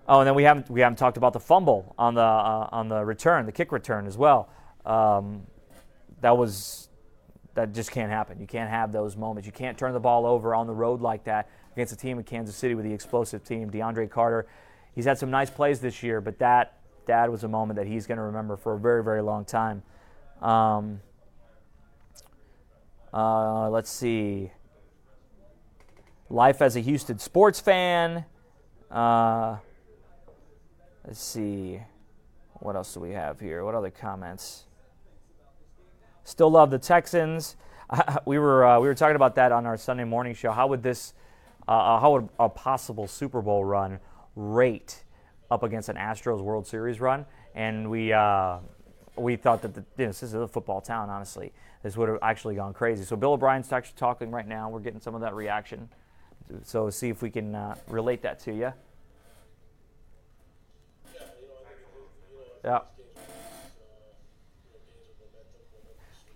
[0.08, 2.90] oh, and then we haven't we haven't talked about the fumble on the uh, on
[2.90, 4.50] the return, the kick return as well.
[4.86, 5.48] Um,
[6.22, 6.90] that was
[7.56, 8.40] that just can't happen.
[8.40, 9.48] You can't have those moments.
[9.48, 12.24] You can't turn the ball over on the road like that against a team in
[12.24, 13.72] Kansas City with the explosive team.
[13.72, 14.46] DeAndre Carter,
[14.94, 18.08] he's had some nice plays this year, but that dad was a moment that he's
[18.08, 19.84] going to remember for a very, very long time.
[20.42, 21.02] Um,
[23.14, 24.52] uh, let's see.
[26.30, 28.26] Life as a Houston sports fan.
[28.90, 29.58] Uh,
[31.06, 31.80] let's see.
[32.54, 33.64] What else do we have here?
[33.64, 34.66] What other comments?
[36.24, 37.56] Still love the Texans.
[38.26, 40.52] we were uh, we were talking about that on our Sunday morning show.
[40.52, 41.14] How would this,
[41.68, 44.00] uh, uh, how would a possible Super Bowl run
[44.36, 45.04] rate
[45.54, 48.58] up against an Astros World Series run, and we uh,
[49.16, 51.12] we thought that the, you know, this is a football town.
[51.12, 53.04] Honestly, this would have actually gone crazy.
[53.04, 54.70] So Bill O'Brien's actually talking right now.
[54.70, 55.90] We're getting some of that reaction.
[56.64, 58.74] So see if we can uh, relate that to you.
[62.66, 62.80] Yeah.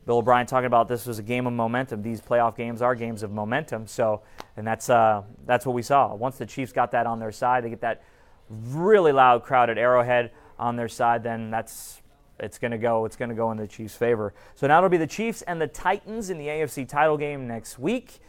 [0.05, 2.01] Bill O'Brien talking about this was a game of momentum.
[2.01, 3.87] These playoff games are games of momentum.
[3.87, 4.21] So,
[4.55, 6.13] and that's uh, that's what we saw.
[6.13, 8.03] Once the Chiefs got that on their side, they get that
[8.49, 12.01] really loud crowd at Arrowhead on their side, then that's
[12.39, 14.33] it's going to go it's going to go in the Chiefs' favor.
[14.55, 17.79] So now it'll be the Chiefs and the Titans in the AFC title game next
[17.79, 18.19] week.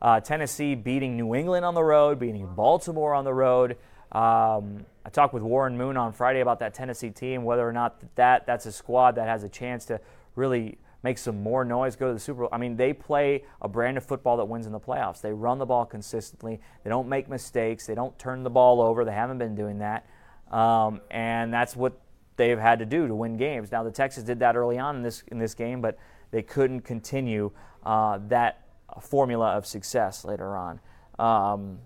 [0.00, 3.76] Uh, Tennessee beating New England on the road, beating Baltimore on the road.
[4.10, 8.02] Um, I talked with Warren Moon on Friday about that Tennessee team, whether or not
[8.16, 10.00] that that's a squad that has a chance to
[10.34, 12.48] really make some more noise, go to the Super Bowl.
[12.52, 15.20] I mean, they play a brand of football that wins in the playoffs.
[15.20, 16.60] They run the ball consistently.
[16.84, 17.86] They don't make mistakes.
[17.86, 19.04] They don't turn the ball over.
[19.04, 20.06] They haven't been doing that.
[20.50, 21.98] Um, and that's what
[22.36, 23.72] they've had to do to win games.
[23.72, 25.98] Now, the Texans did that early on in this, in this game, but
[26.30, 27.50] they couldn't continue
[27.84, 28.66] uh, that
[29.00, 30.80] formula of success later on.
[31.18, 31.78] Um,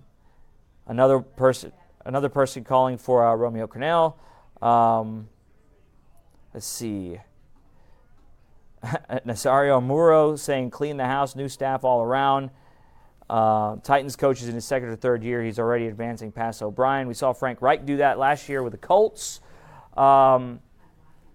[0.86, 1.72] another person,
[2.04, 4.14] another person calling for uh, Romeo Crennel.
[4.62, 5.28] Um,
[6.52, 7.18] let's see.
[9.26, 12.50] Nasario Muro saying clean the house, new staff all around.
[13.28, 15.42] Uh, Titans coach is in his second or third year.
[15.42, 17.08] He's already advancing past O'Brien.
[17.08, 19.40] We saw Frank Reich do that last year with the Colts.
[19.96, 20.60] Um,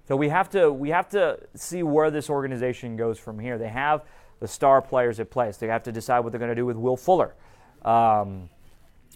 [0.08, 3.58] so we have to we have to see where this organization goes from here.
[3.58, 4.04] They have
[4.40, 5.58] the star players at place.
[5.58, 7.36] They have to decide what they're going to do with Will Fuller.
[7.84, 8.50] Um,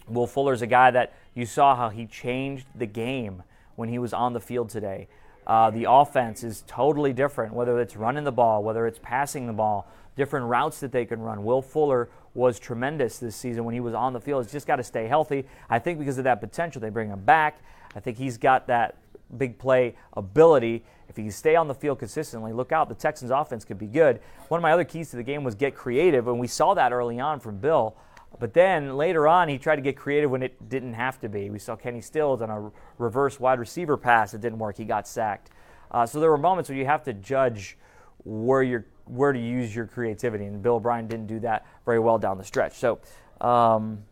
[0.08, 3.42] Will Fuller is a guy that you saw how he changed the game
[3.74, 5.08] when he was on the field today.
[5.46, 9.52] Uh, the offense is totally different, whether it's running the ball, whether it's passing the
[9.52, 11.44] ball, different routes that they can run.
[11.44, 14.44] Will Fuller was tremendous this season when he was on the field.
[14.44, 15.46] He's just got to stay healthy.
[15.70, 17.60] I think because of that potential, they bring him back.
[17.94, 18.96] I think he's got that
[19.38, 20.84] big play ability.
[21.08, 23.86] If he can stay on the field consistently, look out, the Texans' offense could be
[23.86, 24.20] good.
[24.48, 26.92] One of my other keys to the game was get creative, and we saw that
[26.92, 27.96] early on from Bill.
[28.38, 31.48] But then later on, he tried to get creative when it didn't have to be.
[31.50, 34.34] We saw Kenny Stills on a reverse wide receiver pass.
[34.34, 34.76] It didn't work.
[34.76, 35.50] He got sacked.
[35.90, 37.78] Uh, so there were moments where you have to judge
[38.24, 42.18] where you're where to use your creativity, and Bill O'Brien didn't do that very well
[42.18, 42.74] down the stretch.
[42.74, 42.98] So,
[43.40, 44.02] um,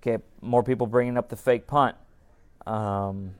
[0.00, 1.96] okay, more people bringing up the fake punt.
[2.66, 3.34] Um,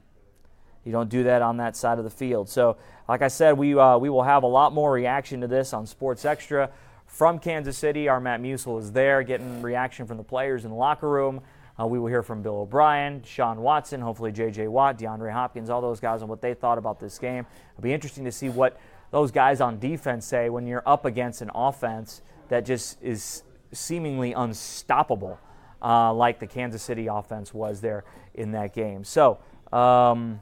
[0.83, 2.47] you don't do that on that side of the field.
[2.47, 2.77] So,
[3.09, 5.87] like I said, we uh, we will have a lot more reaction to this on
[5.87, 6.69] Sports Extra
[7.05, 8.07] from Kansas City.
[8.07, 11.41] Our Matt Musil is there getting reaction from the players in the locker room.
[11.79, 14.69] Uh, we will hear from Bill O'Brien, Sean Watson, hopefully J.J.
[14.69, 17.45] Watt, DeAndre Hopkins, all those guys on what they thought about this game.
[17.73, 18.79] It'll be interesting to see what
[19.11, 24.31] those guys on defense say when you're up against an offense that just is seemingly
[24.31, 25.37] unstoppable,
[25.81, 29.03] uh, like the Kansas City offense was there in that game.
[29.03, 29.39] So,
[29.73, 30.39] um,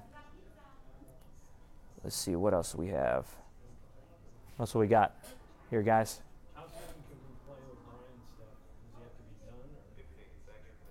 [2.03, 3.25] let's see, what else we have?
[4.55, 5.15] What else we got
[5.71, 6.21] here, guys?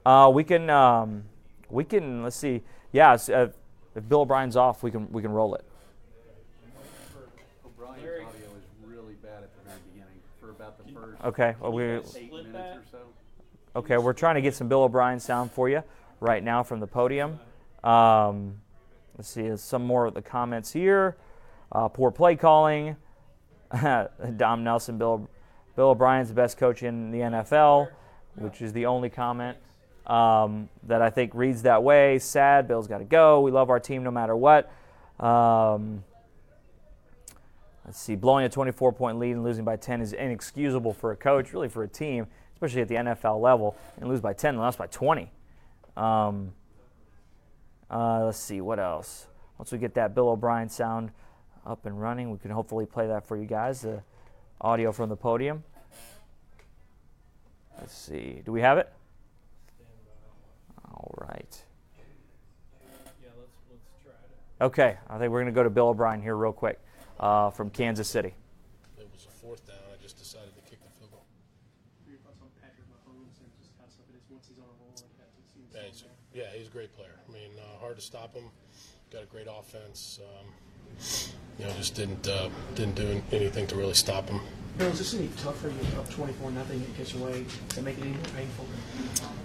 [0.04, 1.24] Uh, we can um,
[1.70, 2.62] we can let's see.
[2.92, 3.48] Yeah, uh,
[3.94, 5.64] if Bill O'Brien's off, we can we can roll it.
[7.64, 11.54] O'Brien's audio is really bad at the very beginning for about the first Okay.
[11.60, 12.98] Well, we eight minutes or so.
[13.76, 13.96] okay.
[13.98, 15.82] We're trying to get some Bill O'Brien sound for you
[16.20, 17.38] right now from the podium.
[17.84, 18.60] Um,
[19.16, 21.16] let's see some more of the comments here.
[21.70, 22.96] Uh, poor play calling.
[24.36, 25.28] Dom Nelson, Bill
[25.76, 27.88] Bill O'Brien's the best coach in the NFL,
[28.34, 29.56] which is the only comment
[30.06, 32.18] um, that I think reads that way.
[32.18, 33.40] Sad, Bill's got to go.
[33.40, 34.72] We love our team no matter what.
[35.20, 36.04] Um,
[37.84, 41.16] let's see, blowing a 24 point lead and losing by 10 is inexcusable for a
[41.16, 44.58] coach, really for a team, especially at the NFL level, and lose by 10 and
[44.58, 45.30] lost by 20.
[45.96, 46.52] Um,
[47.90, 49.26] uh, let's see, what else?
[49.58, 51.10] Once we get that Bill O'Brien sound
[51.64, 53.82] up and running, we can hopefully play that for you guys.
[53.82, 54.02] The
[54.60, 55.62] audio from the podium.
[57.78, 58.92] Let's see, do we have it?
[60.92, 61.62] All right.
[64.60, 66.78] Okay, I think we're going to go to Bill O'Brien here real quick
[67.18, 68.32] uh, from Kansas City.
[68.96, 69.76] It was a fourth down.
[69.92, 71.24] I just decided to kick the field goal.
[72.06, 74.76] Your thoughts on Patrick Mahomes and just how tough it is once he's on a
[74.78, 75.34] roll like that?
[75.34, 77.18] It seems Yeah, he's, yeah, he's a great player.
[77.18, 78.44] I mean, uh, hard to stop him.
[79.10, 80.20] Got a great offense.
[80.22, 80.46] Um,
[81.58, 84.40] you know, just didn't uh, didn't do anything to really stop him.
[84.78, 85.68] Bill, is this any tougher?
[85.68, 88.66] You're up 24 nothing, it gets away to make it any more painful.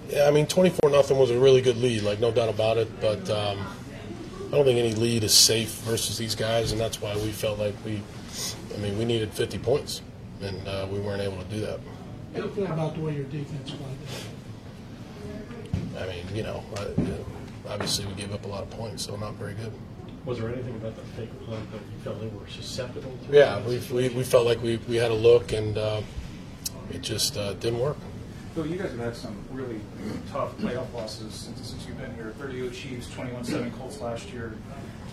[0.10, 3.02] Yeah, I mean, 24 nothing was a really good lead, like no doubt about it.
[3.02, 3.60] But um,
[4.48, 7.60] I don't think any lead is safe versus these guys, and that's why we felt
[7.60, 8.02] like we,
[8.74, 10.02] I mean, we needed 50 points,
[10.42, 11.80] and uh, we weren't able to do that.
[12.34, 13.98] How do you feel about the way your defense played?
[16.00, 17.26] I mean, you know, I, you know,
[17.68, 19.74] obviously we gave up a lot of points, so not very good.
[20.28, 23.34] Was there anything about the fake punt that you felt they were susceptible to?
[23.34, 26.02] Yeah, we, we, we felt like we, we had a look, and uh,
[26.92, 27.96] it just uh, didn't work.
[28.54, 29.80] Bill, you guys have had some really
[30.30, 32.34] tough playoff losses since, since you've been here.
[32.40, 34.54] 30 Chiefs, 21-7 Colts last year.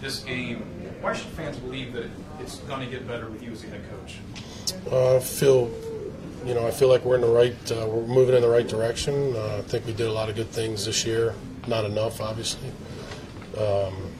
[0.00, 0.62] This game,
[1.00, 3.82] why should fans believe that it's going to get better with you as a head
[3.90, 4.18] coach?
[4.90, 5.70] Uh, feel,
[6.44, 8.66] you know, I feel like we're in the right, uh, we're moving in the right
[8.66, 9.36] direction.
[9.36, 11.36] Uh, I think we did a lot of good things this year.
[11.68, 12.68] Not enough, obviously.
[13.56, 14.10] Um,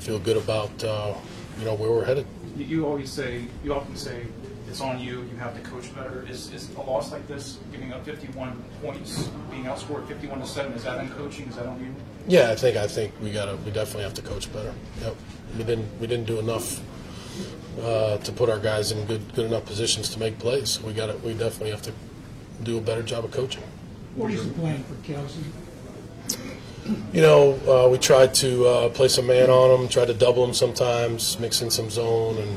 [0.00, 1.14] feel good about, uh,
[1.58, 2.26] you know, where we're headed.
[2.56, 4.26] You, you always say, you often say,
[4.68, 5.22] it's on you.
[5.22, 6.24] You have to coach better.
[6.28, 10.72] Is, is a loss like this, giving up 51 points, being outscored 51 to seven,
[10.72, 11.48] is that on coaching?
[11.48, 11.94] Is that on you?
[12.28, 14.72] Yeah, I think I think we got to we definitely have to coach better.
[15.00, 15.16] Yep,
[15.58, 16.80] we didn't we didn't do enough
[17.82, 20.80] uh, to put our guys in good good enough positions to make plays.
[20.82, 21.92] We got to we definitely have to
[22.62, 23.64] do a better job of coaching.
[24.14, 25.42] What is the plan for Kelce?
[27.12, 30.44] You know, uh, we tried to uh, play some man on him, tried to double
[30.44, 32.56] him sometimes, mix in some zone, and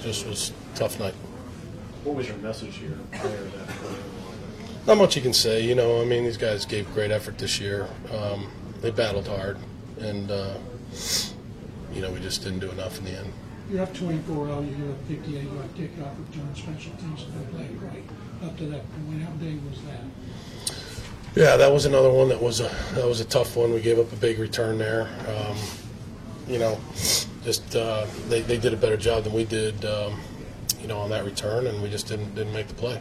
[0.00, 1.14] just was a tough night.
[2.04, 3.68] What was your message here prior to that?
[4.86, 5.62] Not much you can say.
[5.62, 7.88] You know, I mean, these guys gave great effort this year.
[8.12, 9.58] Um, they battled hard,
[9.98, 10.54] and uh,
[11.92, 13.32] you know, we just didn't do enough in the end.
[13.70, 17.46] You're up 24 0, you get a 58 yard kickoff return, special teams have been
[17.54, 18.04] playing great
[18.42, 19.22] up to that point.
[19.22, 20.04] How big was that?
[21.36, 23.72] Yeah, that was another one that was a that was a tough one.
[23.72, 25.02] We gave up a big return there.
[25.28, 25.56] Um,
[26.48, 26.80] you know,
[27.44, 29.84] just uh, they they did a better job than we did.
[29.84, 30.20] Um,
[30.80, 33.00] you know, on that return, and we just didn't didn't make the play.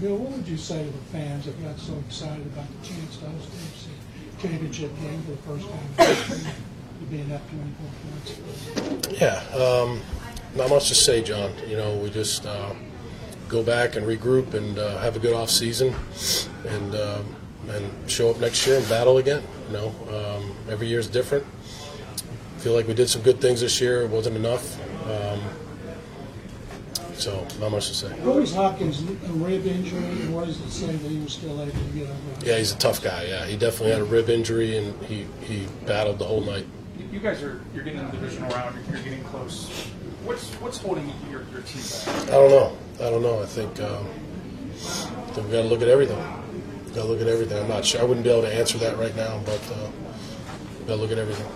[0.00, 3.16] Bill, what would you say to the fans that got so excited about the chance
[3.16, 6.54] to host the championship game for the first time?
[7.10, 9.20] Being up 24 points.
[9.20, 10.00] Yeah, um,
[10.54, 11.52] not much to say, John.
[11.66, 12.72] You know, we just uh,
[13.52, 15.94] go back and regroup and uh, have a good off season,
[16.66, 17.36] and um,
[17.68, 19.42] and show up next year and battle again.
[19.68, 21.44] You know, um, every year is different.
[22.58, 24.02] Feel like we did some good things this year.
[24.02, 24.78] It wasn't enough.
[25.08, 25.40] Um,
[27.14, 28.08] so, not much to say.
[28.20, 31.60] What was Hopkins' a rib injury, and what does it say that he was still
[31.60, 32.46] able to get over it?
[32.46, 33.24] Yeah, he's a tough guy.
[33.26, 36.66] Yeah, he definitely had a rib injury, and he, he battled the whole night.
[36.98, 38.74] You- You guys are you're getting in the divisional round.
[38.86, 39.88] You're, you're getting close.
[40.24, 42.28] What's what's holding your, your team back?
[42.28, 42.76] I don't know.
[43.00, 43.42] I don't know.
[43.42, 46.16] I think, um, I think we got to look at everything.
[46.94, 47.58] Got to look at everything.
[47.58, 48.00] I'm not sure.
[48.00, 49.90] I wouldn't be able to answer that right now, but uh,
[50.86, 51.46] got to look at everything.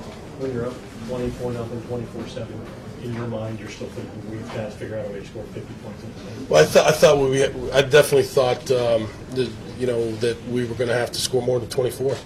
[0.41, 0.75] When you're up
[1.09, 2.61] 24 nothing, 24 7,
[3.05, 5.45] in your mind, you're still thinking we've got to figure out a way to score
[5.45, 6.49] 50 points in the game.
[6.49, 10.65] Well, I, th- I thought we, I definitely thought, um, that, you know, that we
[10.65, 12.17] were going to have to score more than 24.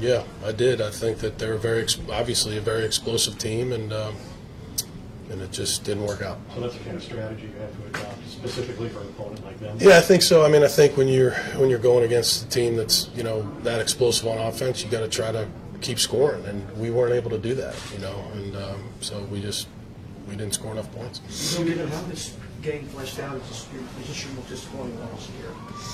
[0.00, 0.80] Yeah, I did.
[0.80, 4.14] I think that they're very, ex- obviously, a very explosive team, and um,
[5.30, 6.38] and it just didn't work out.
[6.54, 9.58] So that's the kind of strategy you have to adopt specifically for an opponent like
[9.60, 9.76] them.
[9.80, 10.44] Yeah, I think so.
[10.44, 13.42] I mean, I think when you're when you're going against a team that's you know
[13.62, 15.48] that explosive on offense, you got to try to
[15.80, 17.74] keep scoring, and we weren't able to do that.
[17.92, 19.68] You know, and um, so we just
[20.28, 21.20] we didn't score enough points.
[21.28, 24.98] So, given how this game fleshed out, is this your, is this your most disappointing
[25.00, 25.50] loss here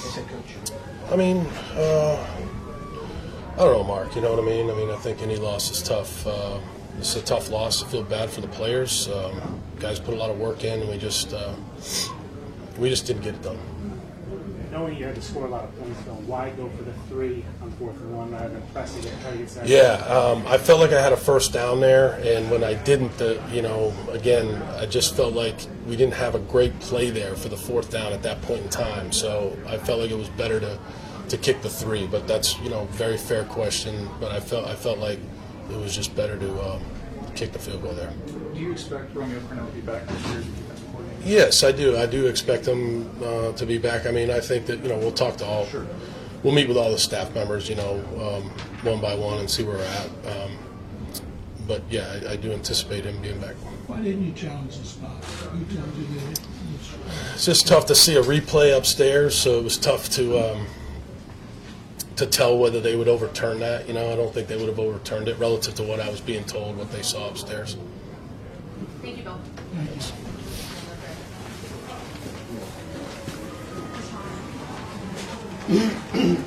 [0.06, 0.72] as head coach?
[1.10, 1.38] I mean,
[1.74, 2.26] uh,
[3.54, 4.14] I don't know, Mark.
[4.14, 4.70] You know what I mean?
[4.70, 6.26] I mean, I think any loss is tough.
[6.26, 6.58] Uh,
[7.00, 7.82] it's a tough loss.
[7.82, 9.08] I feel bad for the players.
[9.08, 11.54] Um, guys put a lot of work in, and we just uh,
[12.78, 13.58] we just didn't get it done.
[14.70, 17.44] Knowing you had to score a lot of points, though, why go for the three
[17.60, 19.68] on fourth and one rather than pressing it, to get satisfied?
[19.68, 23.16] Yeah, um, I felt like I had a first down there, and when I didn't,
[23.18, 25.56] the, you know, again, I just felt like
[25.88, 28.68] we didn't have a great play there for the fourth down at that point in
[28.68, 29.10] time.
[29.10, 30.78] So I felt like it was better to,
[31.30, 32.06] to kick the three.
[32.06, 34.08] But that's you know very fair question.
[34.20, 35.18] But I felt I felt like
[35.72, 36.83] it was just better to um,
[37.35, 38.12] kick the field goal there.
[38.26, 41.28] Do you expect Romeo Crennel to be back next year as your defensive coordinator?
[41.28, 41.96] Yes, I do.
[41.96, 44.06] I do expect him uh, to be back.
[44.06, 45.66] I mean, I think that you know we'll talk to all.
[46.42, 48.50] We'll meet with all the staff members, you know, um,
[48.83, 50.06] one by one, and see where we're at.
[50.26, 50.59] Um,
[51.68, 53.54] but yeah, I, I do anticipate him being back.
[53.87, 55.22] Why didn't you challenge the spot?
[55.54, 56.40] You that it?
[57.35, 60.66] It's just tough to see a replay upstairs, so it was tough to um,
[62.20, 63.88] to tell whether they would overturn that.
[63.88, 66.20] You know, I don't think they would have overturned it relative to what I was
[66.20, 67.78] being told, what they saw upstairs.
[69.00, 69.40] Thank you, Bill.
[76.12, 76.44] Okay.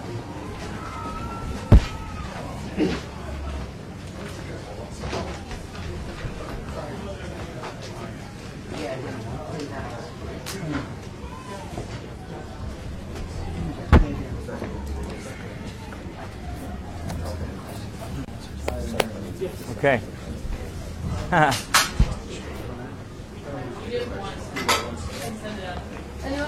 [21.34, 21.52] Anyone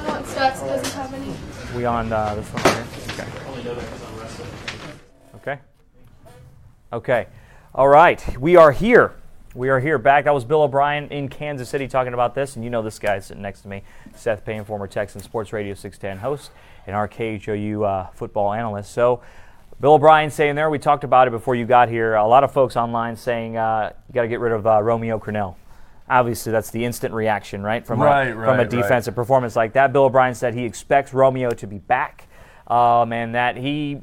[0.06, 1.34] want stats doesn't have any?
[1.76, 2.86] we on uh, this one here?
[5.34, 5.38] Okay.
[5.38, 5.60] Okay.
[6.93, 7.26] Okay.
[7.74, 8.39] All right.
[8.39, 9.15] We are here.
[9.56, 10.26] We are here back.
[10.26, 13.17] That was Bill O'Brien in Kansas City talking about this, and you know this guy
[13.17, 13.82] sitting next to me,
[14.15, 16.52] Seth Payne, former Texan Sports Radio 610 host
[16.86, 18.91] and our KHOU uh, football analyst.
[18.91, 19.24] So,
[19.82, 22.16] Bill O'Brien saying there, we talked about it before you got here.
[22.16, 25.20] A lot of folks online saying uh, you got to get rid of uh, Romeo
[25.20, 25.56] Crennel.
[26.10, 27.86] Obviously, that's the instant reaction, right?
[27.86, 28.70] From Right, a, from a right, right.
[28.70, 29.92] defensive performance like that.
[29.92, 32.28] Bill O'Brien said he expects Romeo to be back,
[32.68, 34.02] um, and that he,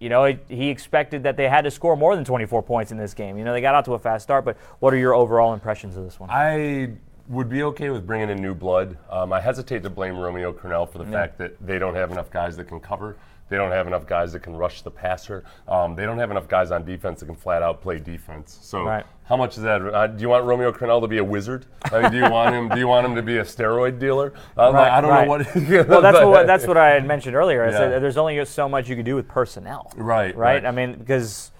[0.00, 2.98] you know, he- he expected that they had to score more than 24 points in
[2.98, 3.38] this game.
[3.38, 5.96] You know, they got out to a fast start, but what are your overall impressions
[5.96, 6.28] of this one?
[6.30, 6.90] I
[7.28, 8.98] would be okay with bringing in new blood.
[9.08, 12.28] Um, I hesitate to blame Romeo Crennel for the fact that they don't have enough
[12.30, 13.16] guys that can cover.
[13.50, 15.44] They don't have enough guys that can rush the passer.
[15.68, 18.56] Um, they don't have enough guys on defense that can flat out play defense.
[18.62, 19.04] So, Right.
[19.24, 19.82] how much is that?
[19.82, 21.66] Uh, do you want Romeo Crennel to be a wizard?
[21.92, 22.68] I mean, do you want him?
[22.68, 24.32] Do you want him to be a steroid dealer?
[24.56, 25.24] I'm like, I don't right.
[25.24, 25.54] know what.
[25.88, 27.64] well, that's what that's what I had mentioned earlier.
[27.64, 27.98] I said Yeah.
[27.98, 29.92] there's only so much you can do with personnel.
[29.96, 30.62] Right, Right.
[30.62, 30.66] right.
[30.66, 31.50] I mean, because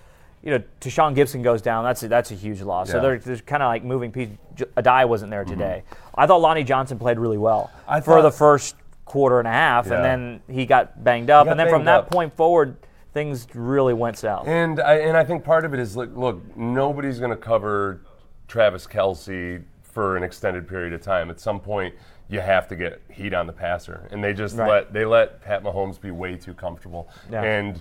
[0.43, 1.85] you know, Tashaun Gipson goes down.
[1.85, 2.89] That's a, that's a huge loss.
[2.89, 3.03] So Yeah.
[3.03, 3.25] Mm-hmm.
[3.29, 4.37] they're, they're kind of like moving pieces.
[4.77, 5.83] Addae wasn't there today.
[6.15, 8.77] I thought Lonnie Johnson played really well I for thought- the first
[9.11, 9.95] quarter and a half, Yeah.
[9.97, 12.11] and then he got banged up, got and then from that up.
[12.13, 12.77] point forward,
[13.13, 14.47] things really went south.
[14.47, 18.03] And I, and I think part of it is look, look nobody's going to cover
[18.47, 21.29] Travis Kelce for an extended period of time.
[21.29, 21.93] At some point,
[22.29, 24.69] you have to get heat on the passer, and they just Right.
[24.71, 27.09] let they let Pat Mahomes be way too comfortable.
[27.29, 27.43] Yeah.
[27.43, 27.81] And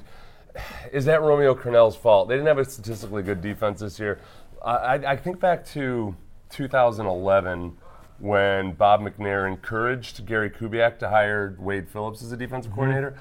[0.91, 2.27] is that Romeo Crennel's fault?
[2.27, 4.17] They didn't have a statistically good defense this year.
[4.65, 6.15] I, I, I think back to
[6.49, 7.77] 2011
[8.19, 13.15] when Bob McNair encouraged Gary Kubiak to hire Wade Phillips as a defensive coordinator.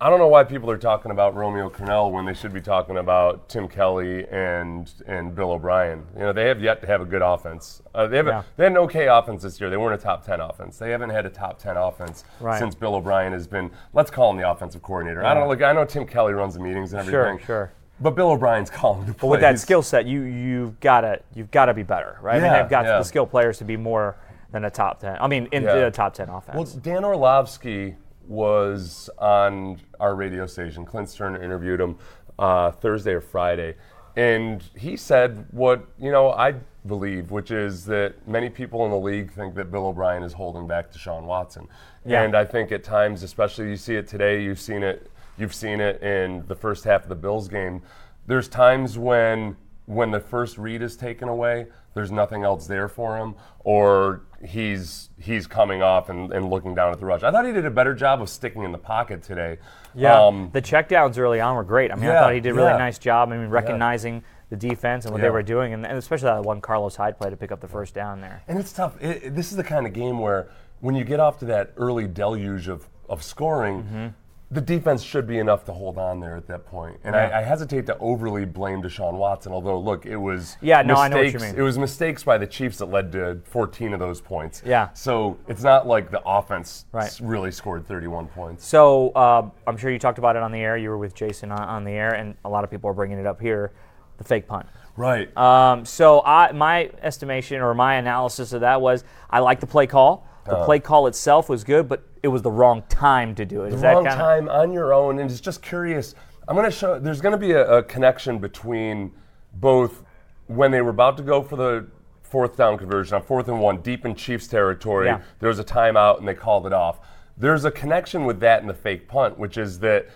[0.00, 2.98] I don't know why people are talking about Romeo Crennel when they should be talking
[2.98, 6.04] about Tim Kelly and and Bill O'Brien.
[6.14, 7.82] You know, they have yet to have a good offense.
[7.92, 8.38] Uh, they have Yeah.
[8.40, 9.70] a, they had an okay offense this year.
[9.70, 10.78] They weren't a top ten offense.
[10.78, 12.60] They haven't had a top ten offense Right.
[12.60, 13.72] since Bill O'Brien has been.
[13.92, 15.24] Let's call him the offensive coordinator.
[15.24, 15.62] I don't look.
[15.62, 17.38] I know Tim Kelly runs the meetings and everything.
[17.38, 17.44] sure.
[17.46, 17.72] sure.
[18.00, 21.50] But Bill O'Brien's calling the But with that skill set, you you've got to you've
[21.50, 22.36] got to be better, right?
[22.36, 22.98] I mean, Yeah, they've got yeah.
[22.98, 24.14] the skill players to be more
[24.50, 25.16] than a top ten.
[25.20, 25.74] I mean, in Yeah.
[25.76, 26.56] the top ten offense.
[26.56, 30.84] Well, Dan Orlovsky was on our radio station.
[30.84, 31.96] Clint Stern interviewed him
[32.38, 33.74] uh, Thursday or Friday,
[34.16, 36.54] and he said what you know I
[36.86, 40.66] believe, which is that many people in the league think that Bill O'Brien is holding
[40.66, 41.68] back Deshaun Watson,
[42.04, 42.22] Yeah.
[42.22, 45.80] and I think at times, especially you see it today, you've seen it, you've seen
[45.80, 47.82] it in the first half of the Bills game.
[48.26, 53.16] There's times when when the first read is taken away, there's nothing else there for
[53.16, 57.22] him, or he's he's coming off and, and looking down at the rush.
[57.22, 59.58] I thought he did a better job of sticking in the pocket today.
[59.94, 61.90] Yeah, Um, the checkdowns early on were great.
[61.90, 62.78] I mean, I thought he did a really yeah.
[62.78, 63.30] nice job.
[63.32, 66.60] I mean, recognizing the defense and what they were doing, and, and especially that one
[66.60, 68.42] Carlos Hyde play to pick up the first down there.
[68.48, 68.96] and it's tough.
[69.02, 70.48] It, this is the kind of game where
[70.80, 74.14] when you get off to that early deluge of, of scoring,
[74.50, 76.96] the defense should be enough to hold on there at that point.
[77.04, 77.28] And Yeah.
[77.34, 81.08] I, I hesitate to overly blame Deshaun Watson, although look, it was Yeah, no, I
[81.08, 81.60] know what you mistakes- mean.
[81.60, 84.62] It was mistakes by the Chiefs that led to 14 of those points.
[84.64, 84.88] Yeah.
[84.94, 87.14] So it's not like the offense Right.
[87.22, 88.64] really scored 31 points.
[88.66, 90.78] So uh, I'm sure you talked about it on the air.
[90.78, 93.18] You were with Jason on, on the air, and a lot of people are bringing
[93.18, 93.72] it up here.
[94.16, 94.66] The fake punt.
[94.96, 95.34] Right.
[95.36, 99.86] Um, so I, my estimation or my analysis of that was I like the play
[99.86, 100.26] call.
[100.48, 100.64] The Uh.
[100.64, 103.68] play call itself was good, but it was the wrong time to do it.
[103.68, 106.14] Is the that wrong kinda- time on your own, and it's just curious.
[106.48, 106.98] I'm going to show.
[106.98, 109.12] There's going to be a, a connection between
[109.54, 110.02] both
[110.46, 111.86] when they were about to go for the
[112.22, 115.06] fourth down conversion on fourth and one, deep in Chiefs territory.
[115.06, 115.20] Yeah.
[115.40, 117.00] There was a timeout, and they called it off.
[117.36, 120.06] There's a connection with that and the fake punt, which is that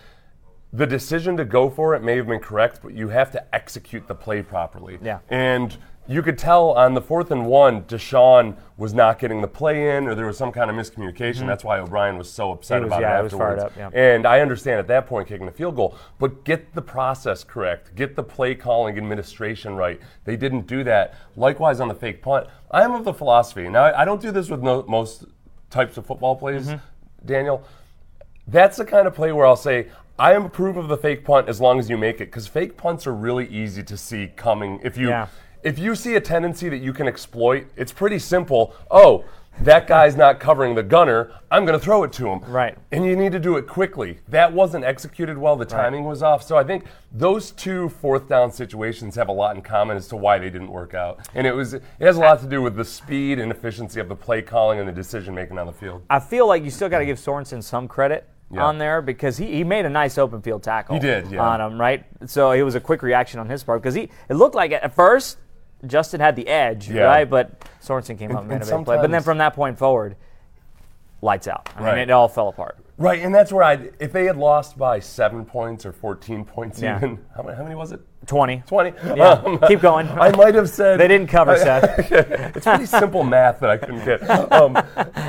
[0.71, 4.07] the decision to go for it may have been correct, but you have to execute
[4.07, 4.97] the play properly.
[5.01, 5.19] Yeah.
[5.29, 5.77] And
[6.07, 10.07] you could tell on the fourth and one, Deshaun was not getting the play in,
[10.07, 11.47] or there was some kind of miscommunication.
[11.47, 12.89] That's why O'Brien was so upset Mm-hmm.
[12.89, 13.77] Was- about yeah, it he was fired afterwards.
[13.87, 13.99] up, yeah.
[14.15, 17.95] And I understand at that point kicking the field goal, but get the process correct,
[17.95, 19.99] get the play calling administration right.
[20.25, 21.15] They didn't do that.
[21.37, 23.69] Likewise on the fake punt, I am of the philosophy.
[23.69, 25.25] Now I I don't do this with no, most
[25.69, 27.25] types of football plays, Mm-hmm.
[27.27, 27.63] Daniel
[28.45, 29.87] that's the kind of play where I'll say,
[30.19, 32.75] I am approve of the fake punt as long as you make it, because fake
[32.75, 34.81] punts are really easy to see coming.
[34.83, 35.27] If you Yeah.
[35.63, 38.75] If you see a tendency that you can exploit, it's pretty simple.
[38.91, 39.25] Oh,
[39.61, 41.31] that guy's not covering the gunner.
[41.51, 42.39] I'm going to throw it to him.
[42.51, 42.75] Right.
[42.91, 44.17] And you need to do it quickly.
[44.27, 45.55] That wasn't executed well.
[45.55, 46.41] The timing was off.
[46.43, 50.15] So I think those two fourth down situations have a lot in common as to
[50.15, 51.27] why they didn't work out.
[51.35, 54.09] And it was it has a lot to do with the speed and efficiency of
[54.09, 56.01] the play calling and the decision making on the field.
[56.09, 58.63] I feel like you still got to give Sorensen some credit Yeah.
[58.65, 60.95] on there because he, he made a nice open field tackle.
[60.95, 61.47] He did, yeah.
[61.47, 62.03] On him, right?
[62.25, 64.95] So it was a quick reaction on his part because he it looked like at
[64.95, 65.37] first
[65.87, 67.03] Justin had the edge, Yeah.
[67.03, 67.29] right?
[67.29, 68.97] But Sorensen came And- up and made a big play.
[68.97, 70.15] But then from that point forward,
[71.21, 71.69] lights out.
[71.75, 71.91] I Right.
[71.95, 72.77] mean, it all fell apart.
[72.97, 76.81] Right, and that's where I, if they had lost by seven points or 14 points
[76.81, 76.97] Yeah.
[76.97, 78.01] even, how many, how many was it?
[78.25, 78.63] 20.
[78.67, 78.93] 20?
[79.15, 80.07] Yeah, keep going.
[80.07, 80.99] I might have said.
[80.99, 82.11] They didn't cover, Seth.
[82.11, 84.21] it's pretty simple math that I couldn't get.
[84.51, 84.77] Um,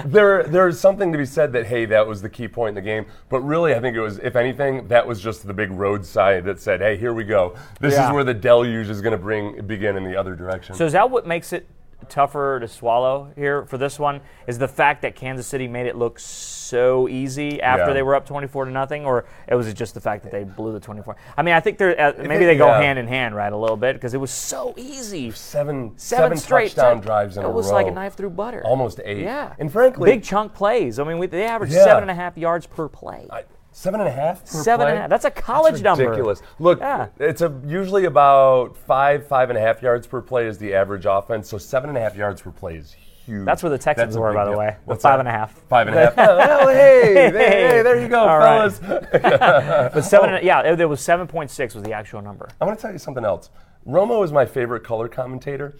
[0.07, 2.83] there, there's something to be said that, hey, that was the key point in the
[2.83, 3.07] game.
[3.29, 6.61] But really, I think it was, if anything, that was just the big roadside that
[6.61, 7.55] said, hey, here we go.
[7.81, 8.09] This Yeah.
[8.09, 10.75] is where the deluge is going to bring begin in the other direction.
[10.75, 11.67] So is that what makes it
[12.09, 14.21] tougher to swallow here for this one?
[14.47, 17.93] Is the fact that Kansas City made it look so easy after Yeah.
[17.93, 20.45] they were up 24 to nothing, or it was it just the fact that they
[20.45, 21.17] blew the 24?
[21.37, 22.81] I mean, I think they're uh, maybe they- go yeah.
[22.81, 25.31] hand in hand, right, a little bit because it was so easy.
[25.31, 27.53] seven, Seven, seven straight touchdown tou- drives in a row.
[27.53, 28.63] it was like a knife through butter.
[28.65, 29.23] Almost eight.
[29.23, 30.99] Yeah, And frankly, big chunk plays.
[30.99, 31.85] I mean, we, they averaged Yeah.
[31.85, 33.27] seven and a half yards per play.
[33.31, 33.45] I-
[33.77, 34.41] Seven and a half.
[34.45, 35.11] Per Seven and a half.
[35.11, 36.05] That's a college number.
[36.05, 36.43] Ridiculous.
[36.61, 37.09] Look, Yeah.
[37.18, 41.07] it's a, usually about five, five and a half yards per play is the average
[41.07, 41.49] offense.
[41.49, 43.45] So seven and a half yards per play is huge.
[43.45, 45.20] That's where the Texans That's were, by the way, What's five that?
[45.20, 45.61] and a half.
[45.68, 46.14] Five and a half.
[46.18, 48.72] oh, well, hey, hey, hey, there you go, All right.
[48.72, 48.81] fellas.
[49.93, 52.49] But seven, and, yeah, it, it was 7.6 was the actual number.
[52.61, 53.51] I want to tell you something else.
[53.89, 55.77] Romo is my favorite color commentator.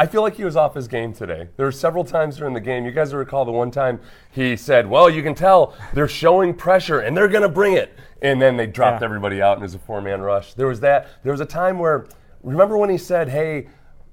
[0.00, 1.48] I feel like he was off his game today.
[1.56, 2.84] There were several times during the game.
[2.84, 7.00] You guys recall the one time he said, "Well, you can tell they're showing pressure
[7.00, 7.92] and they're going to bring it,"
[8.22, 9.06] and then they dropped Yeah.
[9.06, 10.54] everybody out and it was a four-man rush.
[10.54, 11.08] There was that.
[11.24, 12.06] There was a time where,
[12.42, 13.68] remember when he said, "Hey."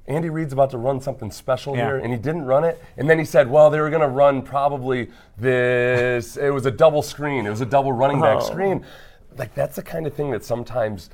[0.08, 1.86] Andy Reid's about to run something special Yeah.
[1.88, 2.80] here, and he didn't run it.
[2.96, 6.38] And then he said, "Well, they were going to run probably this.
[6.38, 7.48] it was a double screen.
[7.48, 8.42] It was a double running back Oh.
[8.42, 8.86] screen."
[9.36, 11.10] Like that's the kind of thing that sometimes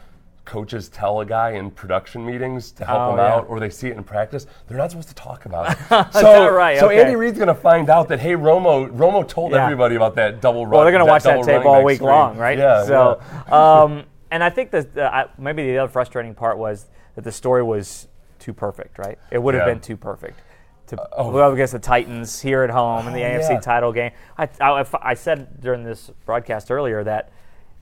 [0.46, 3.34] coaches tell a guy in production meetings to help Oh, him yeah.
[3.36, 4.48] out, or they see it in practice.
[4.68, 5.78] They're not supposed to talk about it.
[6.14, 6.80] so, right?
[6.80, 7.00] so Okay.
[7.02, 9.64] Andy Reid's going to find out that hey, Romo, Romo told Yeah.
[9.64, 10.72] everybody about that double run.
[10.72, 12.10] Well, they're going to watch that tape all week screen.
[12.10, 12.58] long, right?
[12.58, 12.84] Yeah.
[12.86, 13.82] So, yeah.
[13.84, 17.32] um, and I think that uh, I- maybe the other frustrating part was that the
[17.32, 18.08] story was
[18.40, 19.20] too perfect, right?
[19.32, 20.40] It would have been too perfect.
[20.88, 21.32] To oh.
[21.32, 24.12] go up against the Titans here at home in the Oh, AFC title game.
[24.38, 27.32] I, I, I said during this broadcast earlier that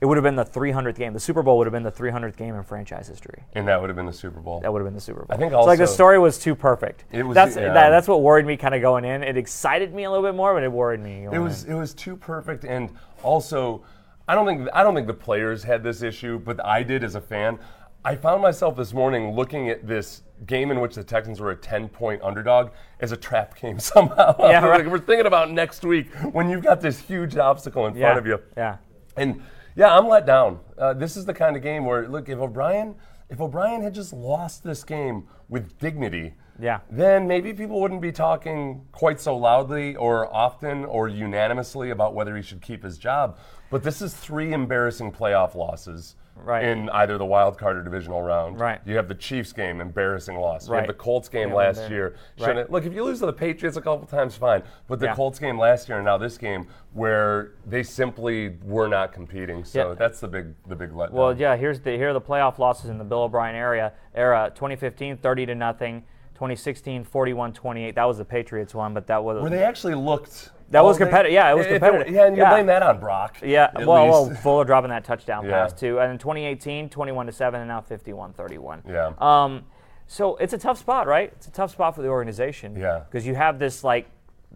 [0.00, 1.12] it would have been the 300th game.
[1.12, 3.42] The Super Bowl would have been the 300th game in franchise history.
[3.54, 4.60] and that would have been the Super Bowl.
[4.60, 5.34] That would have been the Super Bowl.
[5.34, 7.04] I think so like the story was too perfect.
[7.12, 7.72] It was- That's yeah.
[7.72, 9.22] that, um, that's what worried me kind of going in.
[9.22, 11.26] It excited me a little bit more, but it worried me.
[11.30, 11.72] It was in.
[11.72, 12.90] it was too perfect, and
[13.22, 13.82] also,
[14.26, 17.14] I don't think I don't think the players had this issue, but I did as
[17.14, 17.58] a fan.
[18.02, 21.56] I found myself this morning looking at this game in which the Texans were a
[21.56, 22.70] 10 point underdog
[23.00, 24.34] as a trap game somehow.
[24.38, 24.90] Yeah, Like, right.
[24.90, 28.06] We're thinking about next week when you've got this huge obstacle in yeah.
[28.06, 28.40] front of you.
[28.56, 28.78] Yeah.
[29.18, 29.42] And
[29.76, 30.60] yeah, I'm let down.
[30.78, 32.94] Uh, this is the kind of game where, look, if O'Brien,
[33.28, 36.80] if O'Brien had just lost this game with dignity, Yeah.
[36.90, 42.36] then maybe people wouldn't be talking quite so loudly or often or unanimously about whether
[42.36, 43.38] he should keep his job.
[43.70, 46.64] But this is three embarrassing playoff losses Right.
[46.64, 48.58] in either the wild card or divisional round.
[48.58, 48.80] Right.
[48.86, 50.68] You have the Chiefs game, embarrassing loss.
[50.68, 50.76] Right.
[50.76, 52.14] You have the Colts game Yeah, last year.
[52.40, 52.70] Right.
[52.70, 54.62] Look, if you lose to the Patriots a couple times, fine.
[54.88, 55.14] But the Yeah.
[55.14, 59.64] Colts game last year and now this game where they simply were not competing.
[59.64, 59.94] So Yeah.
[59.98, 61.10] that's the big the big letdown.
[61.12, 61.56] Well, yeah.
[61.56, 63.92] Here's the here are the playoff losses in the Bill O'Brien area.
[64.14, 66.04] Era 2015, 30 to nothing.
[66.40, 67.94] 2016, 41-28.
[67.96, 70.48] That was the Patriots one, but that was where they actually looked.
[70.70, 71.34] That was competitive.
[71.34, 72.14] Yeah, it was competitive.
[72.14, 72.48] yeah, and you Yeah.
[72.48, 73.36] blame that on Brock.
[73.42, 74.30] Yeah, well, well.
[74.36, 75.50] Fuller dropping that touchdown Yeah.
[75.50, 78.82] pass too, and in 2018, 21 to seven, and now 51-31.
[78.88, 79.10] Yeah.
[79.18, 79.66] Um,
[80.06, 81.30] so it's a tough spot, right?
[81.36, 82.74] It's a tough spot for the organization.
[82.74, 83.00] Yeah.
[83.00, 84.08] Because you have this like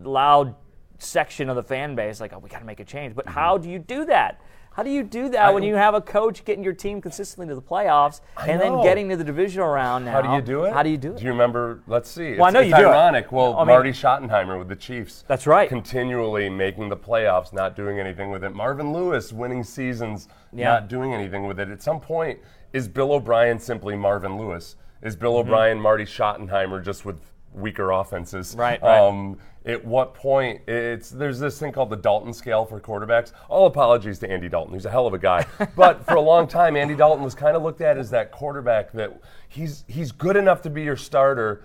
[0.03, 0.55] loud
[0.97, 3.14] section of the fan base, like, oh, we got to make a change.
[3.14, 4.41] But how do you do that?
[4.75, 7.47] How do you do that I- when you have a coach getting your team consistently
[7.49, 10.12] to the playoffs I and then getting to the divisional round now?
[10.12, 10.72] How do you do it?
[10.72, 11.18] How do you do it?
[11.18, 11.81] Do you remember?
[11.87, 12.35] Let's see.
[12.37, 12.87] Well, I know it's you do it.
[12.89, 13.31] ironic.
[13.31, 15.25] Well, I mean- Marty Schottenheimer with the Chiefs.
[15.29, 15.68] That's right.
[15.68, 18.53] Continually making the playoffs, not doing anything with it.
[18.53, 20.70] Marvin Lewis winning seasons, Yeah.
[20.72, 21.68] not doing anything with it.
[21.70, 22.41] At some point,
[22.72, 24.75] is Bill O'Brien simply Marvin Lewis?
[25.03, 25.49] Is Bill Mm-hmm.
[25.51, 27.20] O'Brien Marty Schottenheimer just with
[27.55, 28.55] weaker offenses?
[28.57, 28.99] Right, right.
[28.99, 33.33] Um, at what point it's there's this thing called the Dalton scale for quarterbacks.
[33.49, 35.47] All apologies to Andy Dalton, he's a hell of a guy.
[35.77, 38.93] but for a long time, Andy Dalton was kind of looked at as that quarterback
[38.93, 41.65] that he's he's good enough to be your starter,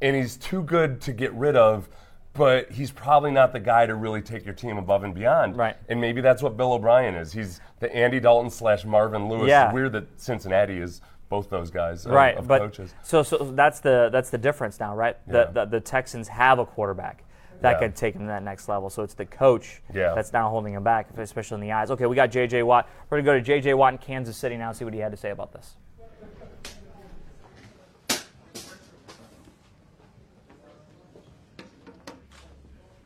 [0.00, 1.88] and he's too good to get rid of.
[2.34, 5.56] But he's probably not the guy to really take your team above and beyond.
[5.56, 5.76] Right.
[5.88, 7.32] And maybe that's what Bill O'Brien is.
[7.32, 9.48] He's the Andy Dalton slash Marvin Lewis.
[9.48, 9.72] Yeah.
[9.72, 12.94] Weird that Cincinnati is both those guys of, right, but coaches.
[13.02, 15.16] so so that's the that's the difference now, right?
[15.26, 15.44] Yeah.
[15.44, 17.24] The, the the Texans have a quarterback
[17.60, 17.78] that Yeah.
[17.88, 18.88] could take them to that next level.
[18.88, 20.14] So it's the coach Yeah.
[20.14, 21.90] that's now holding him back, especially in the eyes.
[21.90, 22.62] Okay, we got J.J.
[22.62, 22.88] Watt.
[23.10, 23.74] We're gonna go to J.J.
[23.74, 24.72] Watt in Kansas City now.
[24.72, 25.74] See what he had to say about this.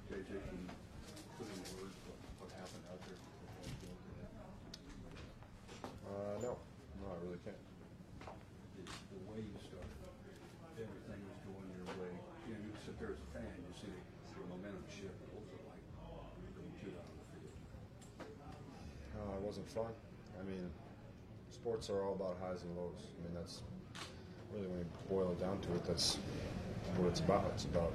[0.09, 0.69] JJ, can you
[1.39, 3.19] put in words what, what happened out there?
[6.07, 6.53] Uh, no,
[7.01, 7.57] no, I really can't.
[8.77, 9.91] The, the way you started,
[10.77, 12.13] everything was going your way.
[12.49, 15.17] You know, you sit there as a fan, you see the momentum shift.
[15.33, 15.83] What was it like
[16.55, 17.57] going two out on the field?
[19.17, 19.93] Uh, it wasn't fun.
[20.41, 20.71] I mean,
[21.51, 23.09] sports are all about highs and lows.
[23.19, 23.61] I mean, that's
[24.51, 25.85] really when you boil it down to it.
[25.85, 26.17] That's
[26.97, 27.51] what it's about.
[27.53, 27.93] It's about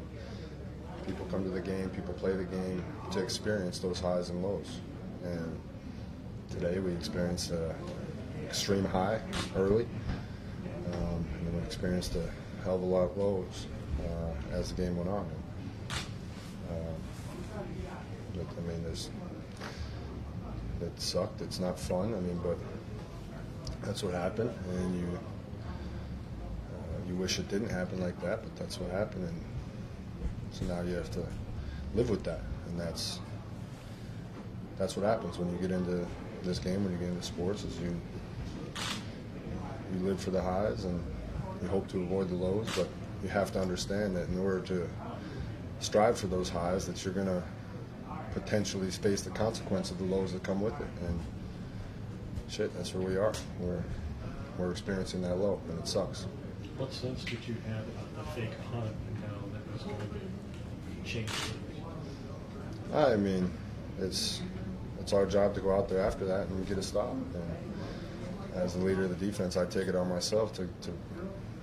[1.07, 4.81] people come to the game, people play the game to experience those highs and lows.
[5.23, 5.59] And
[6.51, 7.73] today we experienced an
[8.45, 9.19] extreme high
[9.55, 9.87] early,
[10.93, 13.65] um, and then we experienced a hell of a lot of lows
[14.03, 15.27] uh, as the game went on.
[16.69, 16.95] Um,
[18.35, 19.09] but, I mean, there's
[21.01, 21.41] sucked.
[21.41, 22.13] It's not fun.
[22.13, 22.57] I mean, but
[23.81, 25.19] that's what happened, and you
[26.73, 29.41] uh, you wish it didn't happen like that, but that's what happened, and
[30.51, 31.25] so now you have to
[31.95, 33.19] live with that, and that's
[34.77, 36.05] that's what happens when you get into
[36.43, 36.83] this game.
[36.83, 37.95] When you get into sports, is you
[39.93, 41.01] you live for the highs and
[41.61, 42.87] you hope to avoid the lows, but
[43.23, 44.89] you have to understand that in order to
[45.79, 47.43] strive for those highs, that you're to
[48.39, 50.87] potentially face the consequence of the lows that come with it.
[51.07, 51.19] And
[52.49, 53.33] shit, that's where we are.
[53.59, 53.83] We're
[54.57, 56.25] we're experiencing that low, and it sucks.
[56.77, 61.09] What sense did you have about the fake punt and how that was going to
[61.09, 61.83] change things?
[62.93, 63.51] I mean,
[63.99, 64.41] it's
[64.99, 67.11] it's our job to go out there after that and get a stop.
[67.11, 67.43] And
[68.55, 70.91] as the leader of the defense, I take it on myself to, to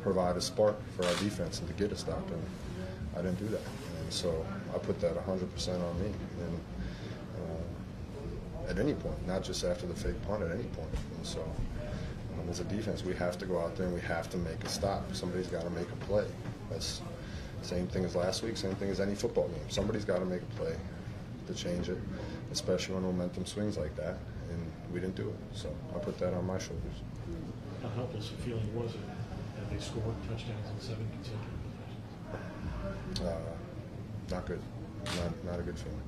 [0.02, 2.28] provide a spark for our defense and to get a stop.
[2.30, 2.42] And
[3.16, 3.62] I didn't do that.
[4.00, 4.44] And so
[4.74, 6.06] I put that 100% on me.
[6.40, 6.60] And
[7.38, 10.90] uh, at any point, not just after the fake punt, at any point.
[11.16, 14.28] And so um, as a defense, we have to go out there and we have
[14.30, 15.14] to make a stop.
[15.14, 16.26] Somebody's got to make a play.
[16.70, 17.00] That's
[17.62, 19.70] same thing as last week, same thing as any football game.
[19.70, 20.76] Somebody's got to make a play
[21.46, 21.98] to change it,
[22.52, 24.18] especially when momentum swings like that.
[24.50, 25.56] And we didn't do it.
[25.56, 27.00] So I put that on my shoulders.
[27.82, 29.00] How helpless a feeling was it
[29.56, 31.48] that they scored touchdowns in seven consecutive
[33.14, 33.20] possessions?
[33.20, 33.54] Uh,
[34.30, 34.60] not good.
[35.16, 36.00] Not, not a good feeling.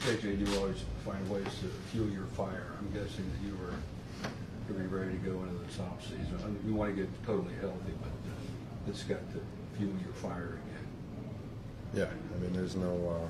[0.00, 2.72] JJ, you always find ways to fuel your fire.
[2.78, 3.72] I'm guessing that you were
[4.66, 6.38] to be ready to go into this off season.
[6.42, 9.40] I mean, you want to get totally healthy, but uh, it's got to
[9.78, 10.84] fuel your fire again.
[11.94, 13.20] Yeah, I mean, there's no.
[13.20, 13.28] Uh,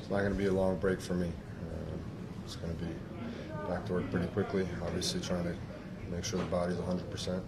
[0.00, 1.28] it's not going to be a long break for me.
[1.28, 1.96] Uh,
[2.44, 2.90] it's going to be
[3.68, 4.66] back to work pretty quickly.
[4.82, 5.54] Obviously, trying to
[6.10, 7.10] make sure the body's 100.
[7.10, 7.44] percent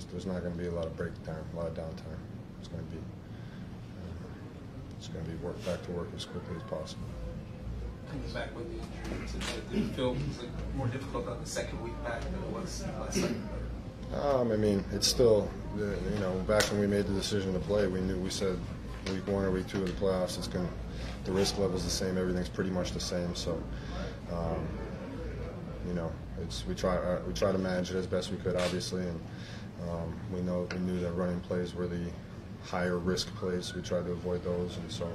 [0.00, 2.18] there's there's not going to be a lot of break time, a lot of downtime.
[2.58, 2.98] It's going to be.
[2.98, 3.02] Uh,
[4.98, 7.04] it's going to be work back to work as quickly as possible.
[8.10, 9.40] Coming back with the injury,
[9.72, 13.20] did it feel like more difficult on the second week back than it was last
[13.20, 13.48] second?
[14.14, 17.86] Um, I mean, it's still, you know, back when we made the decision to play,
[17.86, 18.58] we knew we said
[19.06, 20.68] week one or week two of the playoffs, it's going
[21.24, 22.18] the risk level's the same.
[22.18, 23.34] Everything's pretty much the same.
[23.36, 23.62] So,
[24.32, 24.66] um,
[25.86, 26.10] you know,
[26.42, 29.20] it's we try uh, we try to manage it as best we could, obviously, and
[29.88, 32.06] um, we know we knew that running plays were the
[32.64, 33.74] higher risk plays.
[33.74, 35.08] We tried to avoid those, and so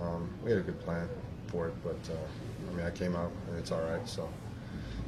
[0.00, 1.08] um, we had a good plan
[1.46, 1.74] for it.
[1.82, 4.06] But uh, I mean, I came out and it's all right.
[4.08, 4.28] So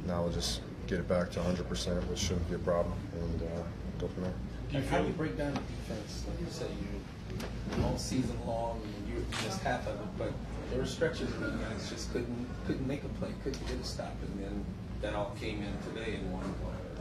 [0.05, 3.63] now we'll just get it back to 100%, which shouldn't be a problem, and uh,
[3.99, 4.33] go from there.
[4.73, 6.25] Like, how do you break down the defense?
[6.27, 10.31] Like you said, you all season long, you missed half of it, but
[10.69, 13.83] there were stretches where you guys just couldn't couldn't make a play, couldn't get a
[13.83, 14.65] stop, and then
[15.01, 16.43] that all came in today in one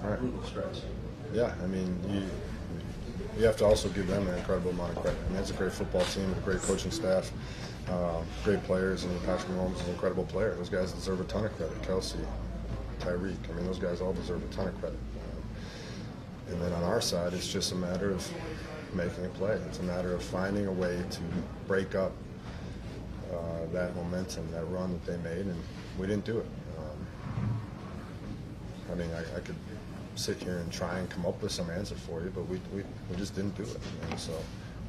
[0.03, 0.19] Right.
[0.19, 0.81] brutal stretch.
[1.33, 2.23] Yeah, I mean, you
[3.39, 5.19] you have to also give them an incredible amount of credit.
[5.19, 7.31] I mean, that's a great football team a great coaching staff,
[7.89, 10.55] uh, great players, and Patrick Mahomes is an incredible player.
[10.57, 11.81] Those guys deserve a ton of credit.
[11.83, 12.17] Kelce,
[12.99, 14.99] Tyreek, I mean, those guys all deserve a ton of credit.
[16.49, 18.29] And then on our side, it's just a matter of
[18.93, 19.59] making a play.
[19.69, 21.21] It's a matter of finding a way to
[21.69, 22.13] break up
[23.33, 25.63] uh, that momentum, that run that they made, and
[25.97, 26.47] we didn't do it.
[26.77, 27.61] Um,
[28.91, 29.55] I mean, I, I could
[30.21, 32.83] sit here and try and come up with some answer for you, but we, we,
[33.11, 33.79] we just didn't do it.
[34.11, 34.33] And so,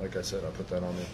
[0.01, 1.05] like I said, I put that on me.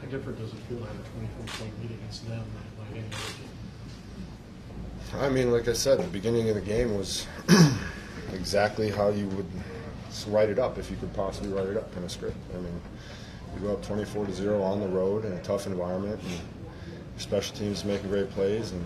[0.00, 1.08] How different does it feel to have a
[1.42, 5.20] 24 point lead against them than like any other team?
[5.20, 7.26] I mean, like I said, the beginning of the game was
[8.32, 9.50] exactly how you would
[10.28, 12.36] write it up if you could possibly write it up in a script.
[12.54, 12.80] I mean,
[13.54, 16.40] you go up 24 to 0 on the road in a tough environment, and
[17.16, 18.84] special teams making great plays, and,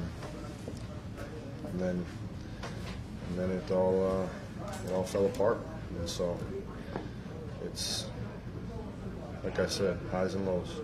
[1.66, 2.06] and then
[3.28, 4.28] and then it all uh,
[4.86, 5.58] it all fell apart.
[5.98, 6.38] And so
[7.64, 8.06] it's
[9.44, 10.80] like I said, highs and lows,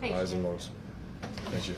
[0.00, 0.38] Thank highs you.
[0.38, 0.70] and lows.
[1.50, 1.74] Thank you.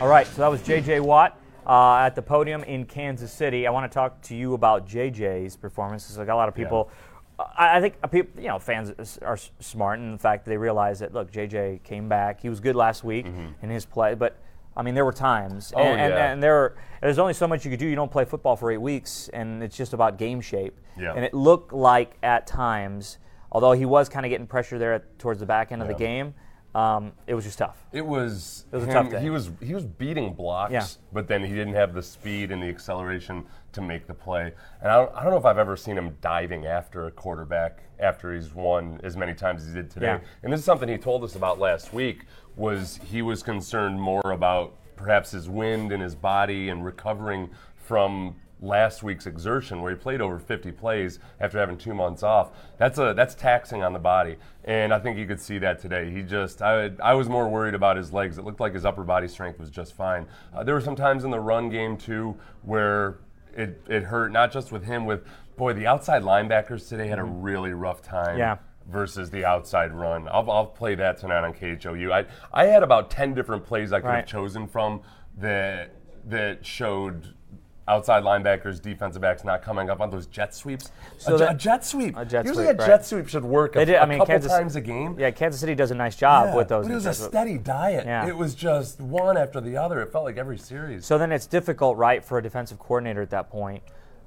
[0.00, 1.00] All right, so that was J.J.
[1.00, 3.66] Watt uh, at the podium in Kansas City.
[3.66, 6.04] I want to talk to you about J.J.'s performance.
[6.04, 7.17] Because I got a lot of people, I,
[7.56, 10.98] I think uh, people, you know, fans are smart in the fact that they realize
[10.98, 11.80] that look, J.J.
[11.84, 12.40] came back.
[12.40, 13.26] He was good last week
[13.62, 14.36] in his play, but
[14.76, 15.78] I mean, there were times, Mm-hmm.
[15.78, 16.32] Oh, and, and, yeah.
[16.32, 17.86] and there are, there's only so much you could do.
[17.86, 20.78] You don't play football for eight weeks, and it's just about game shape.
[20.96, 21.14] Yeah.
[21.14, 23.18] And it looked like at times,
[23.52, 25.94] although he was kind of getting pressure there at, towards the back end of the
[25.94, 26.34] game,
[26.74, 27.76] um, it was just tough.
[27.92, 28.66] It was.
[28.70, 29.20] It was a tough day.
[29.20, 30.86] He was he was beating blocks, Yeah.
[31.12, 33.46] but then he didn't have the speed and the acceleration
[33.78, 34.52] to make the play.
[34.82, 37.82] And I don't, I don't know if I've ever seen him diving after a quarterback
[38.00, 40.06] after he's won as many times as he did today.
[40.06, 40.20] Yeah.
[40.42, 42.24] And this is something he told us about last week.
[42.56, 48.34] Was he was concerned more about perhaps his wind and his body and recovering from
[48.60, 52.98] last week's exertion where he played over 50 plays after having two months off that's
[52.98, 56.22] a that's taxing on the body and i think you could see that today he
[56.22, 59.28] just i, I was more worried about his legs it looked like his upper body
[59.28, 63.18] strength was just fine uh, there were some times in the run game too where
[63.54, 65.24] it, it hurt not just with him with
[65.56, 67.42] boy the outside linebackers today had a mm-hmm.
[67.42, 68.58] really rough time Yeah.
[68.88, 70.28] versus the outside run.
[70.28, 72.12] I'll, I'll play that tonight on KHOU.
[72.12, 74.16] I, I had about 10 different plays I could Right.
[74.16, 75.02] have chosen from
[75.38, 75.94] that
[76.26, 77.34] that showed
[77.88, 80.90] outside linebackers, defensive backs not coming up on those jet sweeps.
[81.16, 82.16] So a, that- a jet sweep.
[82.16, 82.86] a jet Usually sweep, a right.
[82.86, 83.94] jet sweep should work a, did.
[83.94, 85.18] a I mean, couple Kansas, times a game.
[85.18, 86.86] Yeah, Kansas City does a nice job Yeah, with those.
[86.86, 88.04] But it was a steady diet.
[88.06, 88.26] Yeah.
[88.28, 90.00] It was just one after the other.
[90.02, 91.06] It felt like every series.
[91.06, 93.82] So then it's difficult, right, for a defensive coordinator at that point.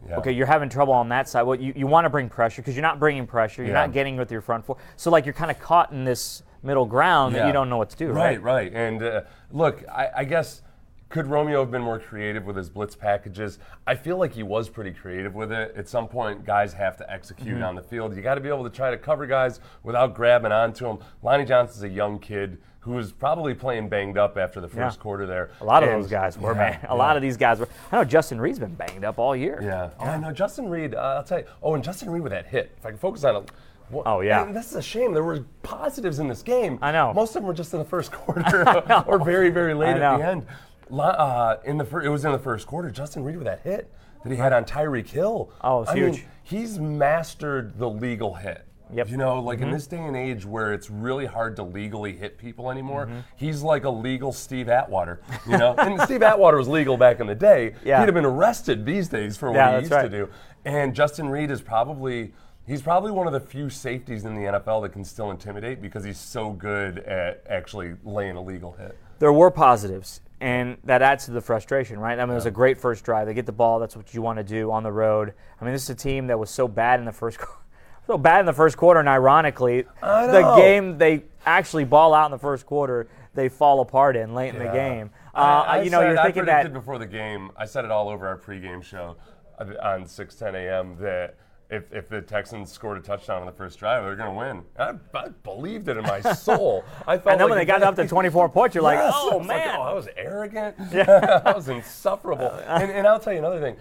[0.08, 0.18] Yeah.
[0.18, 1.44] Okay, you're having trouble on that side.
[1.44, 3.62] Well, you, you want to bring pressure because you're not bringing pressure.
[3.62, 3.82] You're Yeah.
[3.86, 4.78] not getting with your front four.
[4.96, 7.92] So like you're kind of caught in this middle ground that you don't know what
[7.92, 8.10] to do.
[8.12, 8.72] Right, right.
[8.74, 10.64] And uh, look, I, I guess
[11.12, 13.60] could Romeo have been more creative with his blitz packages?
[13.86, 15.74] I feel like he was pretty creative with it.
[15.78, 17.68] At some point, guys have to execute Mhm.
[17.68, 18.16] on the field.
[18.16, 21.00] You got to be able to try to cover guys without grabbing onto them.
[21.22, 25.04] Lonnie Johnson's a young kid who was probably playing banged up after the first Yeah.
[25.04, 25.50] quarter there.
[25.60, 26.80] A lot of And- those guys were, Yeah, man.
[26.84, 26.94] A yeah.
[26.94, 27.68] lot of these guys were.
[27.92, 29.60] I know Justin Reid's been banged up all year.
[29.62, 29.90] Yeah.
[30.00, 30.32] Oh, I know.
[30.32, 31.46] Justin Reid, uh, I'll tell you.
[31.62, 32.72] Oh, and Justin Reid with that hit.
[32.78, 33.52] If I can focus on it.
[33.92, 34.46] wha- Oh, yeah.
[34.46, 35.14] This is a shame.
[35.14, 36.80] There were positives in this game.
[36.82, 37.14] I know.
[37.14, 38.66] Most of them were just in the first quarter
[39.06, 40.46] or very, very late at the end.
[40.92, 42.90] Uh, in the fir- it was in the first quarter.
[42.92, 43.92] Justin Reid with that hit
[44.24, 45.50] that he had on Tyreek Hill.
[45.62, 46.14] Oh, it was I huge.
[46.18, 48.66] Mean, he's mastered the legal hit.
[48.94, 49.10] Yep.
[49.10, 49.74] You know, like in Mhm.
[49.74, 53.24] this day and age where it's really hard to legally hit people anymore, Mhm.
[53.38, 55.22] he's like a legal Steve Atwater.
[55.48, 57.74] You know, and Steve Atwater was legal back in the day.
[57.86, 58.00] Yeah.
[58.00, 60.02] He'd have been arrested these days for what Yeah, he used right.
[60.04, 60.30] to do.
[60.66, 62.34] And Justin Reid is probably
[62.68, 66.04] he's probably one of the few safeties in the NFL that can still intimidate because
[66.04, 68.98] he's so good at actually laying a legal hit.
[69.20, 72.20] There were positives, and that adds to the frustration, right?
[72.20, 73.28] I mean, it was a great first drive.
[73.28, 73.80] They get the ball.
[73.80, 75.34] That's what you want to do on the road.
[75.60, 77.62] I mean, this is a team that was so bad in the first quarter.
[78.08, 82.32] So bad in the first quarter, and ironically, the game they actually ball out in
[82.32, 83.08] the first quarter.
[83.36, 85.12] they fall apart in late in the game.
[85.34, 86.78] Uh, I, I you know, said- you're I thinking predicted that.
[86.80, 87.52] before the game.
[87.56, 89.16] I said it all over our pregame show
[89.60, 90.98] uh, on 6:10 a.m.
[91.00, 91.36] that
[91.72, 94.64] if, if the Texans scored a touchdown on the first drive, they're going to win.
[94.78, 96.84] I, I believed it in my soul.
[97.08, 99.14] I felt And then like when they got up to 24 points, you're like, Yes,
[99.16, 99.76] oh was like, man.
[99.78, 100.76] oh, I was arrogant.
[100.92, 101.42] Yeah.
[101.46, 102.52] I was insufferable.
[102.68, 103.78] and, and I'll tell you another thing,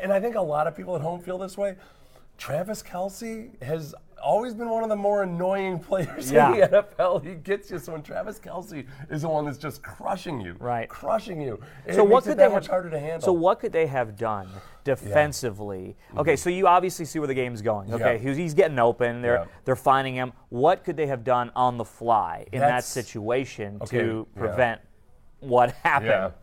[0.00, 1.76] and I think a lot of people at home feel this way.
[2.36, 6.52] Travis Kelce has always been one of the more annoying players Yeah.
[6.52, 7.24] in the NFL.
[7.24, 7.78] He gets you.
[7.78, 10.88] So when Travis Kelce is the one that's just crushing you, Right.
[10.88, 11.60] crushing you,
[11.92, 13.20] so what could that they much have harder to handle.
[13.20, 14.48] So what could they have done
[14.84, 15.96] defensively?
[16.10, 16.18] Mm-hmm.
[16.20, 17.92] Okay, so you obviously see where the game's going.
[17.92, 18.18] Okay, Yeah.
[18.18, 19.22] he's, he's getting open.
[19.22, 19.44] They're Yeah.
[19.64, 20.32] they're finding him.
[20.48, 24.40] What could they have done on the fly in that situation Okay, to yeah.
[24.40, 24.80] prevent
[25.40, 26.34] what happened?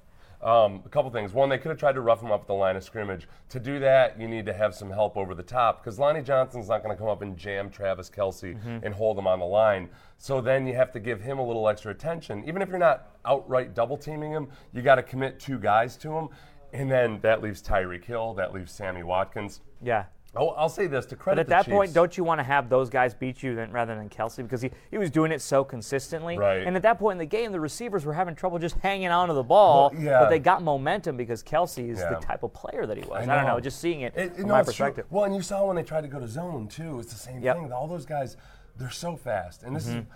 [0.46, 1.34] Um, a couple things.
[1.34, 3.28] One, they could have tried to rough him up at the line of scrimmage.
[3.50, 6.70] To do that, you need to have some help over the top because Lonnie Johnson's
[6.70, 8.86] not going to come up and jam Travis Kelce Mm-hmm.
[8.86, 9.90] and hold him on the line.
[10.20, 12.44] So then you have to give him a little extra attention.
[12.48, 16.12] Even if you're not outright double teaming him, you got to commit two guys to
[16.16, 16.30] him.
[16.74, 19.62] And then that leaves Tyreek Hill, that leaves Sammy Watkins.
[19.82, 20.06] Yeah.
[20.38, 21.48] Oh, I'll say this to credit.
[21.48, 23.96] But at that point, don't you want to have those guys beat you then, rather
[23.96, 26.38] than Kelce because he, he was doing it so consistently?
[26.38, 26.66] Right.
[26.66, 29.34] And at that point in the game, the receivers were having trouble just hanging onto
[29.34, 29.92] the ball.
[29.94, 30.20] Well, yeah.
[30.20, 32.10] But they got momentum because Kelce is Yeah.
[32.16, 33.28] the type of player that he was.
[33.28, 34.86] I, I don't know, just seeing it, It- from no, my it's true.
[34.86, 35.06] perspective.
[35.10, 37.00] Well, and you saw when they tried to go to zone too.
[37.00, 37.56] It's the same Yep.
[37.56, 37.72] thing.
[37.72, 38.38] All those guys,
[38.78, 39.64] they're so fast.
[39.64, 40.10] And this is Mm-hmm.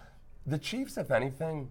[0.51, 0.97] the Chiefs.
[0.97, 1.69] If anything,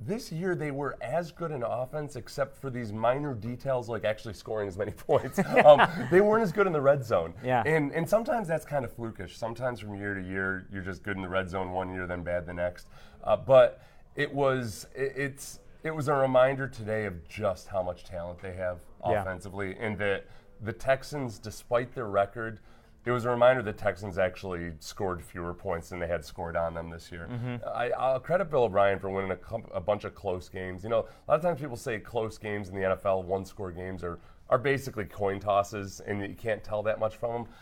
[0.00, 4.34] this year they were as good in offense, except for these minor details like actually
[4.34, 5.38] scoring as many points.
[5.64, 5.80] um,
[6.10, 7.32] they weren't as good in the red zone.
[7.42, 7.62] Yeah.
[7.64, 9.36] And and sometimes that's kind of flukish.
[9.36, 12.22] Sometimes from year to year, you're just good in the red zone one year, then
[12.22, 12.88] bad the next.
[13.24, 13.80] Uh, but
[14.14, 18.52] it was it, it's it was a reminder today of just how much talent they
[18.54, 19.22] have Yeah.
[19.22, 20.26] offensively, and that
[20.62, 22.60] the Texans, despite their record,
[23.06, 26.74] it was a reminder that Texans actually scored fewer points than they had scored on
[26.74, 27.28] them this year.
[27.30, 27.56] Mm-hmm.
[27.72, 30.82] I, I'll credit Bill O'Brien for winning a, com- a bunch of close games.
[30.82, 30.98] You know,
[31.28, 34.58] a lot of times people say close games in the NFL, one-score games are are
[34.58, 37.52] basically coin tosses, and you can't tell that much from them.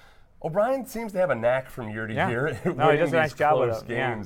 [0.43, 2.29] O'Brien seems to have a knack from year to Yeah.
[2.29, 4.23] year at No, he winning does a nice these job close it, yeah.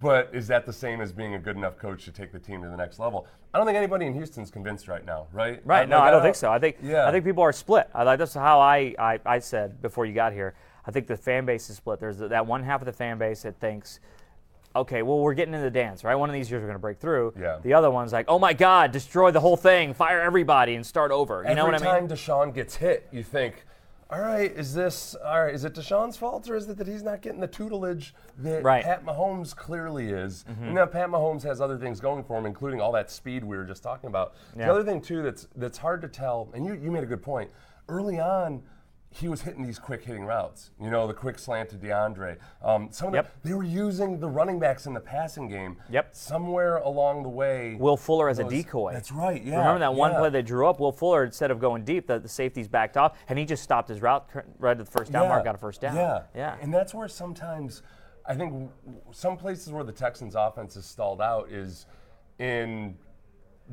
[0.00, 2.62] But is that the same as being a good enough coach to take the team
[2.62, 3.26] to the next level?
[3.54, 5.62] I don't think anybody in Houston's convinced right now, right?
[5.64, 5.88] Right.
[5.88, 6.52] No, like, I don't think so.
[6.52, 7.08] I think Yeah.
[7.08, 7.88] I think people are split.
[7.94, 10.54] I like that's how I, I, I said before you got here.
[10.86, 11.98] I think the fan base is split.
[11.98, 14.00] There's that one half of the fan base that thinks,
[14.74, 16.14] okay, well we're getting in the dance, right?
[16.14, 17.32] One of these years we're going to break through.
[17.40, 17.58] Yeah.
[17.62, 21.10] The other one's like, oh my God, destroy the whole thing, fire everybody, and start
[21.10, 21.36] over.
[21.36, 21.86] You Every know what I mean?
[21.88, 23.64] Every time Deshaun gets hit, you think,
[24.08, 25.54] all right, is this all right?
[25.54, 28.84] Is it Deshaun's fault or is it that he's not getting the tutelage that Right.
[28.84, 30.44] Pat Mahomes clearly is?
[30.48, 30.64] Mm-hmm.
[30.64, 33.56] And now Pat Mahomes has other things going for him, including all that speed we
[33.56, 34.34] were just talking about.
[34.56, 34.66] Yeah.
[34.66, 37.22] The other thing too that's that's hard to tell, and you, you made a good
[37.22, 37.50] point.
[37.88, 38.62] Early on,
[39.18, 40.70] he was hitting these quick hitting routes.
[40.78, 42.36] You know, the quick slant to DeAndre.
[42.62, 45.78] Um, some of the- they were using the running backs in the passing game.
[45.88, 46.14] Yep.
[46.14, 48.92] Somewhere along the way, Will Fuller as a decoy.
[48.92, 49.42] That's right.
[49.42, 49.58] Yeah.
[49.58, 50.18] Remember that one yeah.
[50.18, 50.80] play they drew up?
[50.80, 53.88] Will Fuller, instead of going deep, the, the safeties backed off, and he just stopped
[53.88, 55.96] his route right at the first down mark, got a first down.
[55.96, 56.56] Yeah, Yeah.
[56.60, 57.82] And that's where sometimes
[58.26, 58.70] I think w-
[59.12, 61.86] some places where the Texans' offense is stalled out is
[62.38, 62.96] in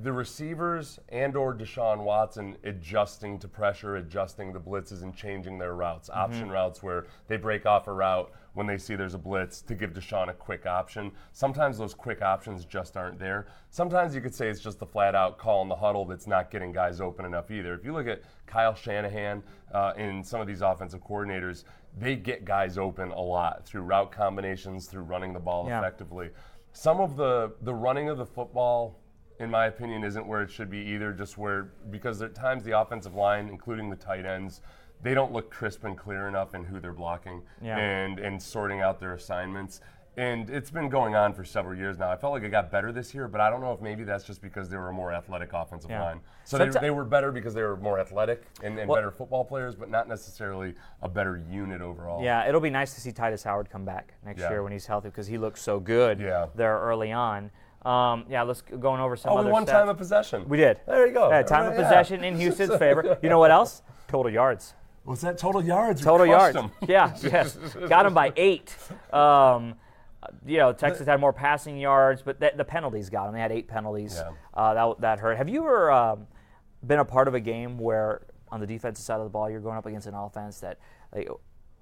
[0.01, 5.75] the receivers and or Deshaun Watson adjusting to pressure, adjusting the blitzes and changing their
[5.75, 6.19] routes, Mm-hmm.
[6.19, 9.75] option routes where they break off a route when they see there's a blitz to
[9.75, 11.11] give Deshaun a quick option.
[11.31, 13.47] Sometimes those quick options just aren't there.
[13.69, 16.49] Sometimes you could say it's just the flat out call in the huddle that's not
[16.49, 17.73] getting guys open enough either.
[17.75, 21.65] If you look at Kyle Shanahan uh, and some of these offensive coordinators,
[21.97, 25.79] they get guys open a lot through route combinations, through running the ball Yeah.
[25.79, 26.29] effectively.
[26.71, 28.99] Some of the the running of the football
[29.43, 31.11] in my opinion, isn't where it should be either.
[31.11, 34.61] Just where because at times the offensive line, including the tight ends,
[35.03, 37.77] they don't look crisp and clear enough in who they're blocking Yeah.
[37.77, 39.81] and and sorting out their assignments.
[40.15, 42.11] And it's been going on for several years now.
[42.11, 44.23] I felt like it got better this year, but I don't know if maybe that's
[44.23, 46.03] just because they were a more athletic offensive Yeah.
[46.03, 46.19] line.
[46.43, 49.43] So they, they were better because they were more athletic and, and Well- better football
[49.43, 52.23] players, but not necessarily a better unit overall.
[52.23, 54.49] Yeah, it'll be nice to see Tytus Howard come back next Yeah.
[54.51, 56.45] year when he's healthy because he looked so good Yeah.
[56.53, 57.49] there early on.
[57.85, 59.71] Um, yeah, let's going over some Oh, other we won stats.
[59.71, 60.47] time of possession.
[60.47, 60.79] We did.
[60.87, 61.29] There you go.
[61.29, 61.83] Yeah, time of Yeah.
[61.83, 63.17] possession in Houston's favor.
[63.21, 63.81] You know what else?
[64.07, 64.73] Total yards.
[65.05, 66.01] Was that total yards?
[66.01, 66.55] Total yards.
[66.55, 66.71] yards.
[66.81, 66.87] 'em.
[66.89, 67.57] Yeah, yes.
[67.89, 68.73] Got him by eight.
[69.11, 69.75] Um,
[70.45, 73.33] you know, Texas had more passing yards, but th- the penalties got them.
[73.33, 74.15] They had eight penalties.
[74.23, 74.31] Yeah.
[74.53, 75.37] Uh, that, that hurt.
[75.37, 76.27] Have you ever um,
[76.87, 79.59] been a part of a game where, on the defensive side of the ball, you're
[79.59, 80.77] going up against an offense that
[81.13, 81.27] like,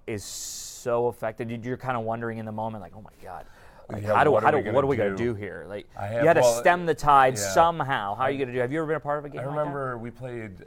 [0.07, 1.63] is so affected?
[1.63, 3.45] You're kind of wondering in the moment, like, oh my God.
[3.91, 5.17] Like, Yeah, how do, what are how do, we gonna what are we going to
[5.17, 5.33] do?
[5.33, 5.65] do here?
[5.67, 7.53] Like, I you have- had to well, stem the tide yeah.
[7.53, 8.15] somehow.
[8.15, 8.59] How are you going to do?
[8.59, 9.41] Have you ever been a part of a game?
[9.41, 9.59] I like that?
[9.59, 10.65] remember we played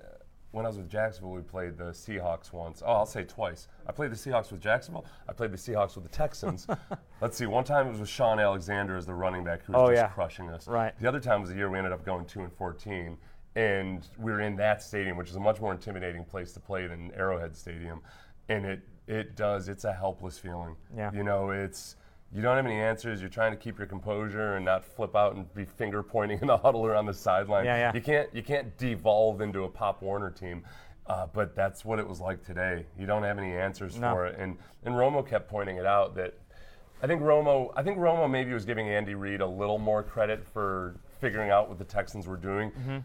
[0.50, 2.80] when I was with Jacksonville, we played the Seahawks once.
[2.86, 3.66] Oh, I'll say twice.
[3.88, 5.04] I played the Seahawks with Jacksonville.
[5.28, 6.68] I played the Seahawks with the Texans.
[7.20, 7.46] Let's see.
[7.46, 9.96] One time it was with Shaun Alexander as the running back who was Oh, just
[10.00, 10.06] yeah.
[10.10, 10.68] crushing us.
[10.68, 10.92] Right.
[11.00, 13.16] The other time was the year we ended up going two and fourteen,
[13.56, 16.86] and we were in that stadium, which is a much more intimidating place to play
[16.86, 18.00] than Arrowhead Stadium,
[18.48, 19.68] and it it does.
[19.68, 20.76] It's a helpless feeling.
[20.96, 21.10] Yeah.
[21.12, 21.96] You know, it's
[22.35, 23.20] you don't have any answers.
[23.20, 26.49] You're trying to keep your composure and not flip out and be finger pointing in
[26.49, 27.64] the huddle or on the sideline.
[27.64, 27.93] Yeah, yeah.
[27.95, 30.64] You can't you can't devolve into a Pop Warner team.
[31.07, 32.87] Uh, but that's what it was like today.
[32.99, 34.12] You don't have any answers No.
[34.14, 36.32] for it, and and Romo kept pointing it out that
[37.03, 40.43] I think Romo I think Romo maybe was giving Andy Reid a little more credit
[40.53, 42.70] for figuring out what the Texans were doing.
[42.70, 42.99] Mm-hmm.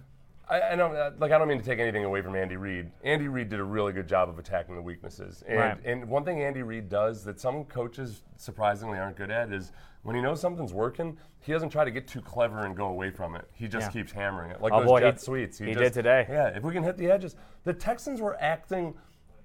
[0.49, 1.31] I, I don't uh, like.
[1.31, 2.89] I don't mean to take anything away from Andy Reid.
[3.03, 5.43] Andy Reid did a really good job of attacking the weaknesses.
[5.47, 5.77] And Right.
[5.85, 9.71] and one thing Andy Reid does that some coaches surprisingly aren't good at is
[10.03, 13.11] when he knows something's working, he doesn't try to get too clever and go away
[13.11, 13.47] from it.
[13.53, 13.91] He just Yeah.
[14.01, 15.57] keeps hammering it, like Oh, those boy, jet he- sweeps.
[15.59, 16.25] he just- did today.
[16.29, 18.95] Yeah, if we can hit the edges, the Texans were acting.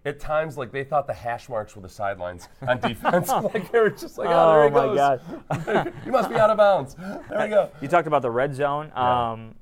[0.06, 3.28] At times, like they thought the hash marks were the sidelines on defense.
[3.54, 4.96] like they were just like, oh, there Oh, he my goes.
[5.74, 5.92] God.
[6.04, 6.94] you must be out of bounds.
[6.94, 7.70] There we go.
[7.80, 9.30] You talked about the red zone Yeah.
[9.32, 9.54] um,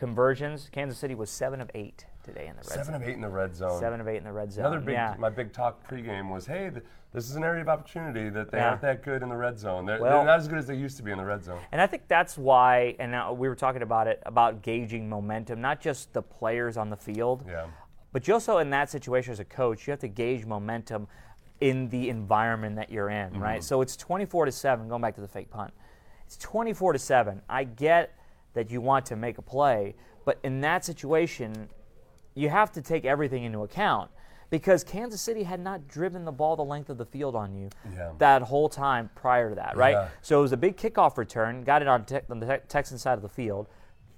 [0.00, 0.68] conversions.
[0.72, 2.94] Kansas City was seven of eight today in the red Seven zone.
[2.96, 3.78] of eight in the red zone.
[3.78, 4.64] Seven of eight in the red zone.
[4.64, 5.14] Another big, yeah.
[5.18, 6.82] my big talk pregame was, hey, th-
[7.12, 8.70] this is an area of opportunity that they Yeah.
[8.70, 9.84] aren't that good in the red zone.
[9.84, 11.58] They're, Well- they're not as good as they used to be in the red zone.
[11.70, 15.60] And I think that's why, and now we were talking about it, about gauging momentum,
[15.60, 17.66] not just the players on the field, Yeah.
[18.12, 21.08] but you also, in that situation as a coach, you have to gauge momentum
[21.60, 23.42] in the environment that you're in, Mm-hmm.
[23.42, 23.62] right?
[23.64, 25.74] So it's 24 to 7, going back to the fake punt.
[26.26, 27.42] It's 24 to 7.
[27.50, 28.14] I get
[28.54, 29.94] that you want to make a play,
[30.24, 31.68] but in that situation,
[32.34, 34.10] you have to take everything into account
[34.50, 37.70] because Kansas City had not driven the ball the length of the field on you
[37.94, 38.10] Yeah.
[38.18, 39.92] that whole time prior to that, right?
[39.92, 40.08] Yeah.
[40.22, 42.98] So it was a big kickoff return, got it on, te- on the te- Texan
[42.98, 43.68] side of the field.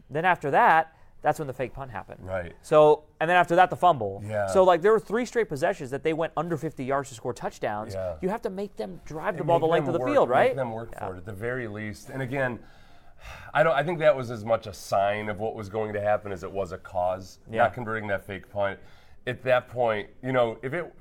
[0.09, 2.21] Then after that, that's when the fake punt happened.
[2.27, 2.53] Right.
[2.63, 4.23] So, and then after that, the fumble.
[4.27, 4.49] Yeah.
[4.49, 7.33] So, like, there were three straight possessions that they went under 50 yards to score
[7.33, 7.95] touchdowns.
[7.95, 8.15] Yeah.
[8.21, 10.29] You have to make them drive the And ball the length of the work- field,
[10.29, 10.49] right?
[10.49, 12.09] Make them work for it at the very least.
[12.11, 12.59] And again,
[13.55, 13.73] I don't.
[13.75, 16.43] I think that was as much a sign of what was going to happen as
[16.43, 17.39] it was a cause.
[17.51, 17.63] Yeah.
[17.65, 18.79] Not converting that fake punt.
[19.27, 20.93] At that point, you know, if it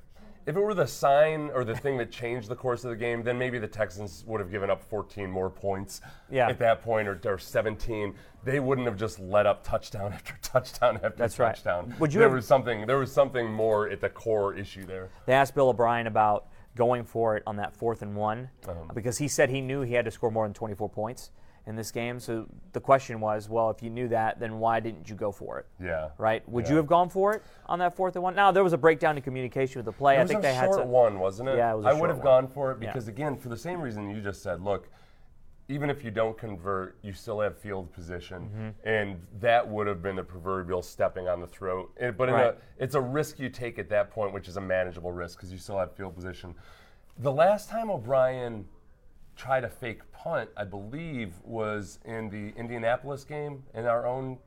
[0.45, 3.21] if it were the sign or the thing that changed the course of the game,
[3.23, 6.01] then maybe the Texans would have given up 14 more points
[6.31, 6.49] Yeah.
[6.49, 8.15] at that point, or, or 17.
[8.43, 11.53] They wouldn't have just let up touchdown after touchdown after That's right.
[11.55, 11.95] touchdown.
[11.99, 12.87] Would you there have- was something.
[12.87, 15.09] There was something more at the core issue there.
[15.27, 18.89] They asked Bill O'Brien about going for it on that fourth and one Um.
[18.95, 21.29] because he said he knew he had to score more than 24 points
[21.67, 22.19] in this game.
[22.19, 25.59] So the question was, well, if you knew that, then why didn't you go for
[25.59, 25.67] it?
[25.83, 26.09] Yeah.
[26.17, 26.47] Right?
[26.49, 28.35] Would you have gone for it on that fourth and one?
[28.35, 30.19] Now there was a breakdown in communication with the play.
[30.19, 31.57] I think they had a short some, one, wasn't it?
[31.57, 32.25] Yeah, it was a I would have one.
[32.25, 32.87] gone for it Yeah.
[32.87, 34.89] because, again, for the same reason you just said, look,
[35.69, 38.87] even if you don't convert, you still have field position, Mm-hmm.
[38.89, 41.93] and that would have been the proverbial stepping on the throat.
[41.97, 42.45] It- but in Right.
[42.47, 45.51] a, it's a risk you take at that point, which is a manageable risk because
[45.51, 46.55] you still have field position.
[47.19, 48.65] The last time O'Brien
[49.41, 54.37] tried a fake punt, I believe, was in the Indianapolis game in our own.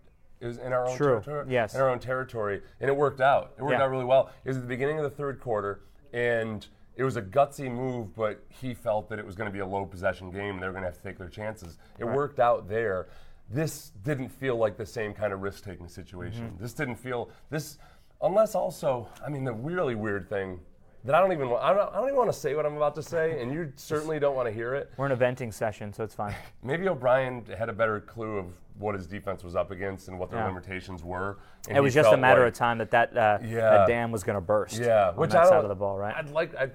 [0.40, 1.20] It was in our own True.
[1.20, 1.46] territory.
[1.48, 1.74] Yes.
[1.74, 3.54] In our own territory, and it worked out.
[3.58, 3.82] It worked Yeah.
[3.82, 4.30] out really well.
[4.44, 5.80] It was at the beginning of the third quarter,
[6.12, 6.64] and
[6.94, 9.66] it was a gutsy move, but he felt that it was going to be a
[9.66, 10.60] low possession game.
[10.60, 11.76] They were going to have to take their chances.
[11.98, 12.14] It Right.
[12.14, 13.08] worked out there.
[13.50, 16.52] This didn't feel like the same kind of risk taking situation.
[16.52, 16.58] Mhm.
[16.60, 17.78] This didn't feel this,
[18.22, 20.60] unless also, I mean, the really weird thing
[21.04, 22.76] that I don't even want, I don't, I don't even want to say what I'm
[22.76, 24.90] about to say, and you certainly don't want to hear it.
[24.96, 26.34] We're in a venting session, so it's fine.
[26.62, 28.46] Maybe O'Brien had a better clue of
[28.78, 30.48] what his defense was up against and what their Yeah.
[30.48, 31.38] limitations were.
[31.68, 33.60] It was just a matter like- of time that that, uh, Yeah.
[33.70, 34.78] that dam was going to burst.
[34.78, 36.14] Yeah, on which that I side of the ball, right?
[36.16, 36.54] I'd like.
[36.56, 36.70] I,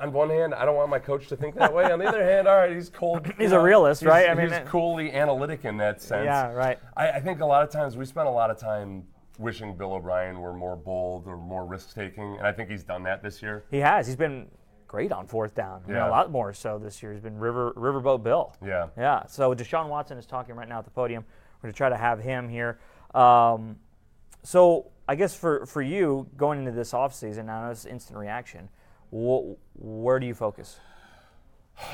[0.00, 1.90] on one hand, I don't want my coach to think that way.
[1.90, 3.26] on the other hand, all right, he's cold.
[3.36, 4.28] He's a realist, he's- right?
[4.30, 6.24] I mean, he's coolly analytic in that sense.
[6.24, 6.78] Yeah, right.
[6.96, 9.04] I, I think a lot of times we spend a lot of time
[9.38, 13.02] wishing Bill O'Brien were more bold or more risk taking, and I think he's done
[13.04, 13.64] that this year.
[13.70, 14.06] He has.
[14.06, 14.48] He's been
[14.86, 15.82] great on fourth down.
[15.86, 16.08] Know, Yeah.
[16.08, 17.12] a lot more so this year.
[17.12, 18.54] He's been River Riverboat Bill.
[18.64, 18.88] Yeah.
[18.96, 19.26] Yeah.
[19.26, 21.24] So Deshaun Watson is talking right now at the podium.
[21.58, 22.78] We're going to try to have him here.
[23.14, 23.76] Um,
[24.42, 28.68] so I guess for, for you going into this offseason, now it's instant reaction.
[29.10, 30.78] Wh- where do you focus?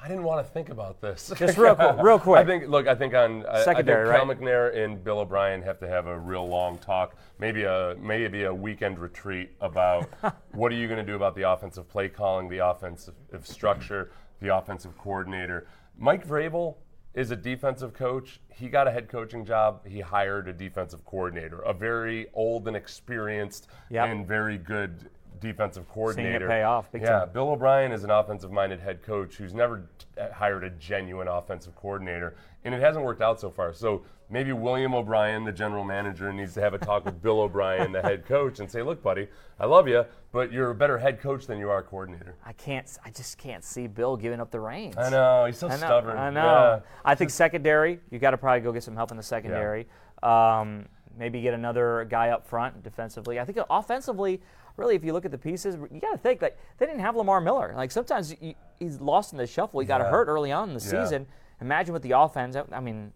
[0.00, 1.32] I didn't want to think about this.
[1.36, 2.38] Just real quick- real quick.
[2.38, 2.68] I think.
[2.68, 4.40] Look, I think on I- Secondary, I think Cal right?
[4.40, 7.16] McNair and Bill O'Brien have to have a real long talk.
[7.38, 10.08] Maybe a maybe a weekend retreat about
[10.52, 14.54] what are you going to do about the offensive play calling, the offensive structure, the
[14.56, 15.66] offensive coordinator.
[15.98, 16.76] Mike Vrabel
[17.14, 18.40] is a defensive coach.
[18.48, 19.84] He got a head coaching job.
[19.86, 24.08] He hired a defensive coordinator, a very old and experienced Yep.
[24.08, 25.10] and very good
[25.40, 26.38] defensive coordinator.
[26.38, 27.30] Seeing it pay off big yeah, time.
[27.32, 29.88] Bill O'Brien is an offensive-minded head coach who's never
[30.32, 33.72] hired a genuine offensive coordinator, and it hasn't worked out so far.
[33.72, 37.92] So maybe William O'Brien, the general manager, needs to have a talk with Bill O'Brien,
[37.92, 39.28] the head coach, and say, "Look, buddy,
[39.58, 42.52] I love you, but you're a better head coach than you are a coordinator." I
[42.52, 42.88] can't.
[43.04, 44.96] I just can't see Bill giving up the reins.
[44.96, 46.18] I know he's so I know, stubborn.
[46.18, 46.42] I know.
[46.42, 46.80] Yeah.
[47.04, 48.00] I think secondary.
[48.10, 49.86] You got to probably go get some help in the secondary.
[50.22, 50.86] Um,
[51.18, 53.40] maybe get another guy up front defensively.
[53.40, 54.40] I think offensively,
[54.78, 57.16] really, if you look at the pieces, you got to think like they didn't have
[57.16, 57.74] Lamar Miller.
[57.76, 59.80] Like sometimes you, he's lost in the shuffle.
[59.80, 60.08] He got Yeah.
[60.10, 61.04] hurt early on in the Yeah.
[61.04, 61.26] season.
[61.60, 62.56] Imagine with the offense.
[62.72, 63.12] I mean.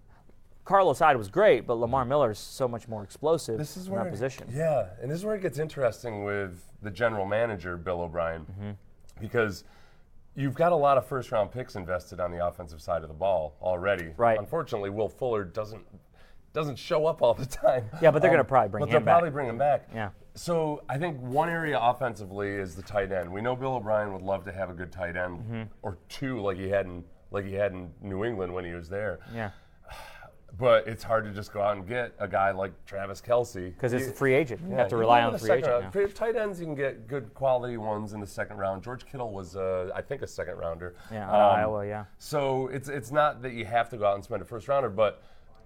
[0.64, 3.92] Carlos Hyde was great, but Lamar Miller is so much more explosive This is in
[3.94, 4.46] where that position.
[4.48, 8.70] Yeah, and this is where it gets interesting with the general manager Bill O'Brien, Mm-hmm.
[9.20, 9.64] because
[10.36, 13.14] you've got a lot of first round picks invested on the offensive side of the
[13.14, 14.14] ball already.
[14.16, 14.38] Right.
[14.38, 15.82] Unfortunately, Will Fuller doesn't
[16.52, 17.88] doesn't show up all the time.
[17.94, 19.88] Um, Yeah, but they're gonna probably bring but him they'll probably bring him back.
[19.92, 20.10] Yeah.
[20.34, 23.30] So I think one area offensively is the tight end.
[23.30, 25.62] We know Bill O'Brien would love to have a good tight end Mm-hmm.
[25.82, 28.88] or two, like he had in like he had in New England when he was
[28.88, 29.18] there.
[29.34, 29.50] Yeah,
[30.58, 33.92] But it's hard to just go out and get a guy like Travis Kelce because
[33.94, 34.60] it's You- a free agent.
[34.62, 35.66] You yeah, have to rely on the free agent.
[35.66, 35.94] round.
[35.94, 36.06] now.
[36.14, 38.82] Tight ends, you can get good quality ones in the second round.
[38.82, 40.94] George Kittle was, uh, I think, a second rounder.
[41.10, 42.04] Yeah, Um, Iowa, yeah.
[42.18, 44.88] So it's it's not that you have to go out and spend a first rounder,
[44.90, 45.22] but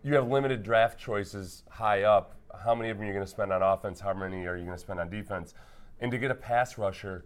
[0.07, 2.37] you have limited draft choices high up.
[2.65, 3.99] How many of them are you going to spend on offense?
[3.99, 5.53] How many are you going to spend on defense?
[6.01, 7.25] And to get a pass rusher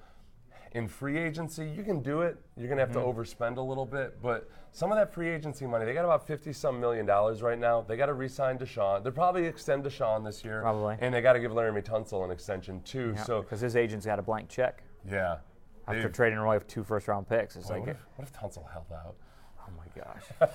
[0.73, 2.39] in free agency, you can do it.
[2.57, 3.15] You're going to have Mm-hmm.
[3.15, 6.27] to overspend a little bit, but some of that free agency money, they got about
[6.27, 7.83] 50 some million dollars right now.
[7.83, 9.03] They got to re-sign Deshaun.
[9.03, 10.63] They'll probably extend Deshaun this year.
[10.63, 10.97] Probably.
[11.01, 13.13] And they got to give Laremy Tunsil an extension too.
[13.15, 15.39] Yeah, so because his agent's got a blank check yeah.
[15.87, 17.57] after trading away with two first round picks.
[17.57, 19.17] It's like, what, if, what if Tunsil held out?
[19.99, 20.47] Oh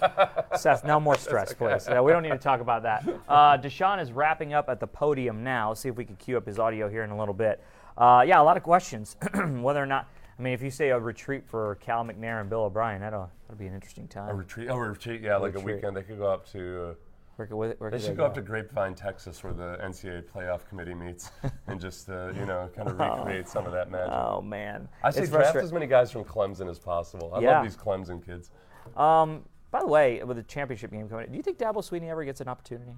[0.51, 0.59] gosh.
[0.61, 1.87] Seth, no more stress, please.
[1.89, 3.07] Yeah, we don't need to talk about that.
[3.27, 5.73] Uh, Deshaun is wrapping up at the podium now.
[5.73, 7.63] See if we can cue up his audio here in a little bit.
[7.97, 9.15] Uh, yeah, a lot of questions.
[9.33, 12.63] Whether or not, I mean, if you say a retreat for Cal McNair and Bill
[12.65, 14.29] O'Brien, that'll, that'll be an interesting time.
[14.29, 14.67] A retreat?
[14.69, 15.95] Oh, a retreat, yeah, like a weekend.
[15.95, 16.89] They could go up to.
[16.89, 16.93] Uh,
[17.37, 20.23] Where could- where- where they should they go up to Grapevine, Texas, where the NCAA
[20.23, 21.31] playoff committee meets,
[21.67, 24.11] and just uh, you know kind of recreate some of that magic.
[24.13, 24.87] Oh, man.
[25.03, 27.31] I say draft as many guys from Clemson as possible.
[27.33, 27.55] I Yeah.
[27.55, 28.51] love these Clemson kids.
[28.95, 32.23] Um, by the way, with the championship game coming, do you think Dabo Swinney ever
[32.23, 32.91] gets an opportunity?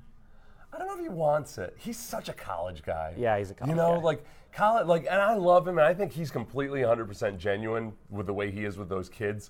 [0.74, 1.74] I don't know if he wants it.
[1.78, 3.14] He's such a college guy.
[3.18, 3.70] Yeah, he's a college.
[3.70, 4.02] You know, guy.
[4.02, 8.28] like college, like, and I love him, and I think he's completely 100% genuine with
[8.28, 9.50] the way he is with those kids.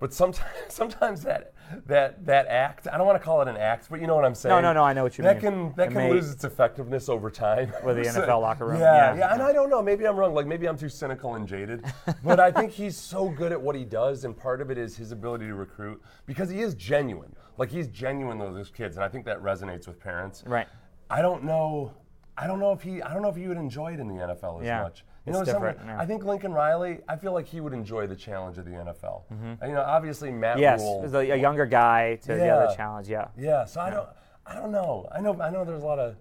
[0.00, 1.52] But sometimes, sometimes that
[1.86, 4.24] that that act, I don't want to call it an act, but you know what
[4.24, 4.50] I'm saying.
[4.54, 4.82] no, no, no.
[4.84, 5.52] I know what you that mean.
[5.70, 7.72] Can that can lose its effectiveness over time.
[7.84, 9.18] With the NFL locker room, Yeah, yeah.
[9.18, 9.80] yeah, and I don't know.
[9.82, 10.34] Maybe I'm wrong.
[10.34, 11.84] Like maybe I'm too cynical and jaded.
[12.24, 14.96] but I think he's so good at what he does, and part of it is
[14.96, 17.34] his ability to recruit because he is genuine.
[17.56, 20.42] Like he's genuine with those kids, and I think that resonates with parents.
[20.46, 20.66] Right.
[21.08, 21.92] I don't know.
[22.36, 23.00] I don't know if he.
[23.00, 25.04] I don't know if he would enjoy it in the NFL as Yeah, much.
[25.26, 25.98] You know, different, yeah.
[25.98, 26.98] I think Lincoln Riley.
[27.08, 29.22] I feel like he would enjoy the challenge of the NFL.
[29.30, 30.62] And, you know, obviously Matt Mm-hmm.
[30.62, 31.16] Yes, Rhule.
[31.16, 32.76] a, a younger guy to the other Yeah.
[32.76, 33.08] challenge.
[33.08, 33.28] Yeah.
[33.38, 33.64] Yeah.
[33.64, 34.08] So I don't.
[34.46, 35.08] I don't know.
[35.10, 35.40] I know.
[35.40, 35.64] I know.
[35.64, 36.16] There's a lot of.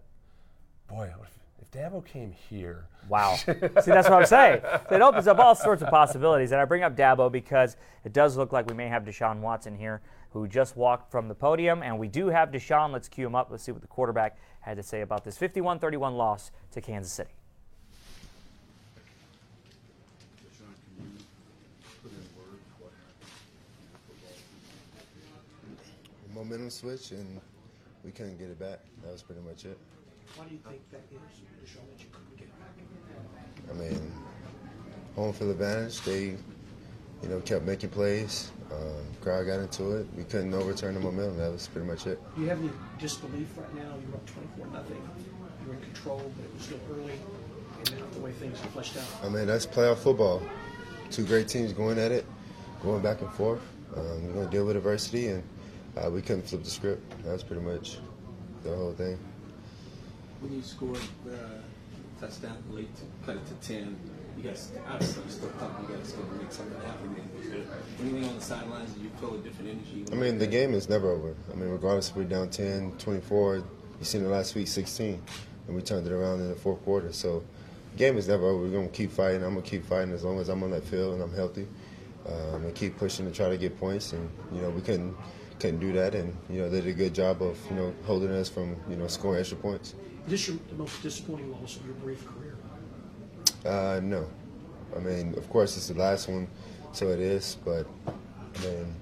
[0.88, 1.30] Boy, if,
[1.62, 2.86] if Dabo came here.
[3.10, 3.36] Wow.
[3.36, 4.62] See, that's what I'm saying.
[4.88, 6.54] So it opens up all sorts of possibilities.
[6.54, 7.76] And I bring up Dabo because
[8.06, 11.36] it does look like we may have Deshaun Watson here, who just walked from the
[11.36, 11.84] podium.
[11.84, 12.94] And we do have Deshaun.
[12.94, 13.50] Let's cue him up.
[13.52, 17.12] Let's see what the quarterback had to say about this 51 31 loss to Kansas
[17.12, 17.32] City.
[26.44, 27.40] Momentum switch and
[28.04, 28.80] we couldn't get it back.
[29.04, 29.78] That was pretty much it.
[30.36, 33.72] Why do you think that is to show that you couldn't get it back?
[33.72, 34.12] I mean,
[35.16, 36.02] home field advantage.
[36.02, 36.36] They,
[37.22, 38.52] you know, kept making plays.
[38.72, 40.08] Um, crowd got into it.
[40.18, 41.38] We couldn't overturn the momentum.
[41.38, 42.20] That was pretty much it.
[42.36, 43.94] Do you have any disbelief right now?
[44.06, 45.10] You're up 24 nothing.
[45.66, 47.14] You're in control, but it was still early,
[47.80, 49.06] and now the way things are fleshed out.
[49.24, 50.42] I mean, that's playoff football.
[51.10, 52.26] Two great teams going at it,
[52.82, 53.62] going back and forth.
[53.96, 55.44] Um, we're going to deal with adversity, and
[55.98, 57.02] uh, we couldn't flip the script.
[57.24, 57.98] That's pretty much
[58.64, 59.18] the whole thing.
[60.42, 61.36] When you scored uh,
[62.20, 63.96] touchdown late to cut it to 10,
[64.38, 67.16] you guys obviously still thought you guys going to make something happen.
[68.02, 70.06] Anything on the sidelines you feel a different energy?
[70.12, 71.36] I mean, the game is never over.
[71.52, 73.64] I mean, regardless if we're down 10, 24, you
[74.02, 75.22] seen it last week, 16,
[75.68, 77.14] and we turned it around in the fourth quarter.
[77.14, 77.44] So,
[77.92, 78.64] the game is never over.
[78.64, 79.44] We're going to keep fighting.
[79.44, 81.68] I'm going to keep fighting as long as I'm on that field and I'm healthy.
[82.28, 84.14] Um, and keep pushing to try to get points.
[84.14, 85.16] And, you know, we couldn't
[85.60, 86.16] couldn't do that.
[86.16, 88.96] And, you know, they did a good job of, you know, holding us from, you
[88.96, 89.96] know, scoring extra points.
[90.26, 92.56] Is this your, the most disappointing loss of your brief career?
[93.66, 94.28] Uh, no.
[94.96, 96.48] I mean, of course, it's the last one,
[96.92, 97.58] so it is.
[97.66, 98.96] But I mean,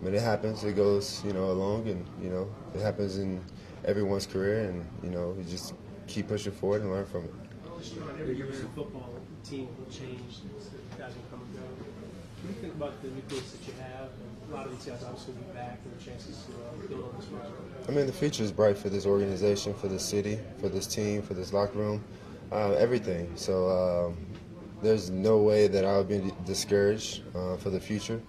[0.00, 0.64] I mean, it happens.
[0.64, 3.42] It goes, you know, along, and you know, it happens in
[3.84, 5.74] everyone's career, and you know, you just
[6.06, 7.34] keep pushing forward and learn from it.
[8.20, 10.40] every year in football, team will change,
[10.96, 11.60] guys will come and go.
[11.60, 14.10] What do you think about the nucleus that you have?
[14.52, 14.64] Uh.
[17.88, 21.22] I mean, the future is bright for this organization, for this city, for this team,
[21.22, 22.04] for this locker room,
[22.50, 23.30] uh, everything.
[23.36, 23.68] So
[24.08, 24.26] um,
[24.82, 28.20] there's no way that I would be discouraged uh, for the future.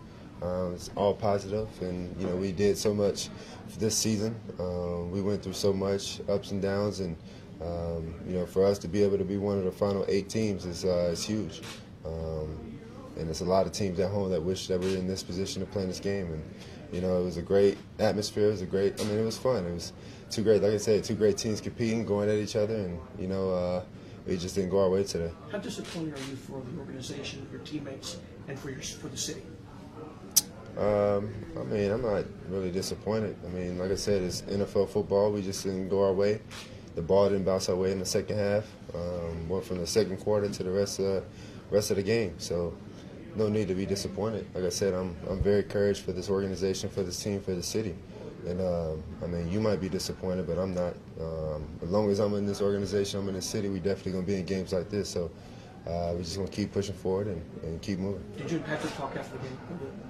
[0.42, 3.30] Um, it's all positive, and you know we did so much
[3.78, 4.36] this season.
[4.58, 7.18] Um, we went through so much ups and downs, and
[7.62, 10.30] um, you know for us to be able to be one of the final eight
[10.30, 11.62] teams is uh, is huge.
[12.06, 12.69] Um,
[13.20, 15.24] and there's a lot of teams at home that wish that we were in this
[15.24, 16.34] position to play this game.
[16.34, 16.44] And
[16.92, 18.48] you know, it was a great atmosphere.
[18.48, 19.00] It was a great.
[19.00, 19.66] I mean, it was fun.
[19.66, 19.94] It was
[20.30, 23.28] two great, like I said, two great teams competing, going at each other, and you
[23.28, 23.84] know, uh,
[24.26, 25.32] we just didn't go our way today.
[25.52, 28.18] How disappointed are you for the organization, your teammates,
[28.48, 29.44] and for your for the city?
[30.78, 33.36] Um, I mean, I'm not really disappointed.
[33.46, 35.32] I mean, like I said, it's NFL football.
[35.32, 36.40] We just didn't go our way.
[36.96, 38.66] The ball didn't bounce our way in the second half.
[38.94, 41.24] Um, went from the second quarter to the rest of the
[41.70, 42.36] rest of the game.
[42.38, 42.76] So,
[43.40, 44.46] no need to be disappointed.
[44.54, 47.64] Like I said, I'm I'm very encouraged for this organization, for this team, for the
[47.64, 47.96] city.
[48.48, 50.94] And um, I mean, you might be disappointed, but I'm not.
[51.20, 53.68] Um, as long as I'm in this organization, I'm in this city.
[53.70, 55.10] We definitely gonna be in games like this.
[55.10, 55.32] So.
[55.88, 58.24] Uh, we're just gonna keep pushing forward and, and keep moving.
[58.38, 59.58] Did you and Patrick talk after the game?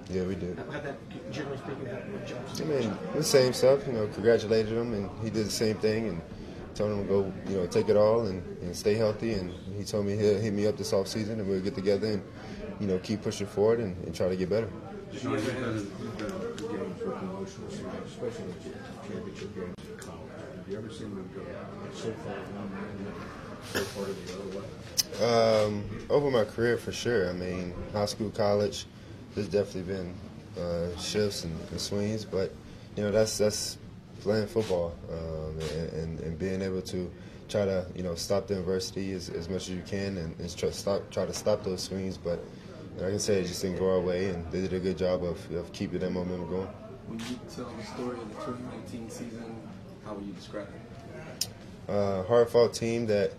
[0.09, 0.57] Yeah, we did.
[0.57, 0.97] How that,
[1.31, 1.85] generally speaking,
[2.25, 2.61] Jones?
[2.61, 3.85] I mean, the same stuff.
[3.85, 6.21] You know, congratulated him, and he did the same thing, and
[6.73, 9.33] told him to go, you know, take it all and, and stay healthy.
[9.33, 12.07] And he told me he'll hit me up this off season, and we'll get together
[12.07, 12.23] and,
[12.79, 14.69] you know, keep pushing forward and, and try to get better.
[25.21, 27.29] Um, over my career, for sure.
[27.29, 28.85] I mean, high school, college,
[29.35, 30.13] there's definitely been
[30.57, 32.53] uh, shifts and, and swings, but
[32.95, 33.77] you know that's that's
[34.21, 37.09] playing football um, and, and, and being able to
[37.47, 40.57] try to you know stop the adversity as, as much as you can and, and
[40.57, 42.17] try, stop, try to stop those swings.
[42.17, 42.39] But
[42.99, 45.23] like I said, it just didn't go our way, and they did a good job
[45.23, 46.67] of, of keeping that momentum going.
[47.07, 49.55] When you tell the story of the 2019 season,
[50.05, 51.47] how would you describe it?
[51.89, 53.31] Uh, hard fought team that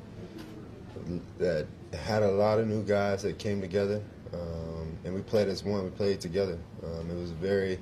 [1.39, 4.03] that had a lot of new guys that came together,
[4.33, 5.85] um, and we played as one.
[5.85, 6.59] We played together.
[6.83, 7.79] Um, it was a very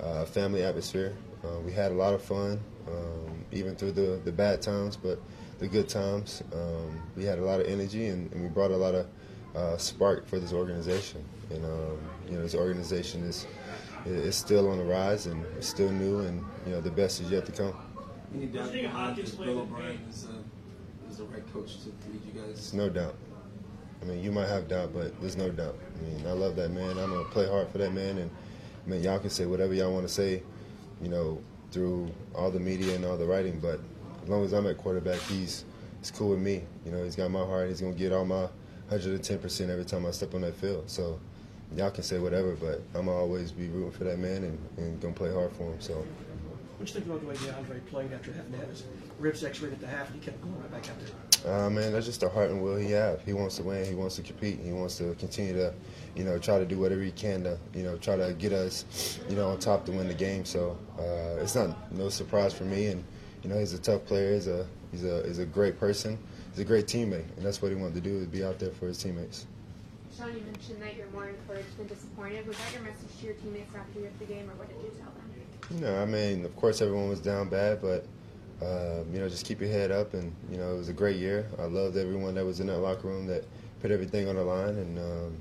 [0.00, 1.16] uh, family atmosphere.
[1.42, 5.18] Uh, we had a lot of fun, um, even through the, the bad times, but
[5.58, 6.42] the good times.
[6.52, 9.06] Um, we had a lot of energy, and, and we brought a lot of
[9.54, 11.24] uh, spark for this organization.
[11.50, 11.98] And um,
[12.28, 13.46] you know, this organization is
[14.06, 17.30] is still on the rise, and it's still new, and you know, the best is
[17.30, 17.74] yet to come.
[18.34, 22.50] Any doubt that Bill O'Brien is, uh, is the right coach to lead you guys?
[22.50, 23.14] It's no doubt.
[24.02, 25.76] I mean, you might have doubt, but there's no doubt.
[25.98, 26.98] I mean, I love that man.
[26.98, 28.30] I'm gonna play hard for that man, and
[28.84, 30.42] I mean, y'all can say whatever y'all want to say,
[31.00, 31.40] you know,
[31.70, 33.60] through all the media and all the writing.
[33.60, 33.80] But
[34.22, 35.64] as long as I'm at quarterback, he's
[36.00, 36.64] he's cool with me.
[36.84, 37.68] You know, he's got my heart.
[37.68, 38.48] He's gonna get all my
[38.88, 40.90] 110 percent every time I step on that field.
[40.90, 41.18] So
[41.76, 45.14] y'all can say whatever, but I'm always be rooting for that man and, and gonna
[45.14, 45.80] play hard for him.
[45.80, 46.04] So.
[46.76, 48.82] What do you think about the way DeAndre played after having to have his
[49.20, 51.66] ribs x-rayed at the half and he kept going right back out there?
[51.66, 53.22] Uh, man, that's just the heart and will he have.
[53.22, 53.84] He wants to win.
[53.84, 54.58] He wants to compete.
[54.58, 55.72] He wants to continue to,
[56.16, 59.20] you know, try to do whatever he can to, you know, try to get us,
[59.28, 60.44] you know, on top to win the game.
[60.44, 62.86] So uh, it's not no surprise for me.
[62.86, 63.04] And
[63.42, 64.34] you know, he's a tough player.
[64.34, 66.18] He's a he's a he's a great person.
[66.54, 68.70] He's a great teammate, and that's what he wanted to do is be out there
[68.70, 69.46] for his teammates.
[70.16, 72.46] Sean, you mentioned that you're more encouraged than disappointed.
[72.46, 74.90] Was that your message to your teammates after you the game, or what did you
[74.90, 75.24] tell them?
[75.74, 78.06] You know, I mean, of course, everyone was down bad, but
[78.62, 80.14] uh, you know, just keep your head up.
[80.14, 81.48] And you know, it was a great year.
[81.58, 83.44] I loved everyone that was in that locker room that
[83.80, 84.76] put everything on the line.
[84.76, 85.40] And um,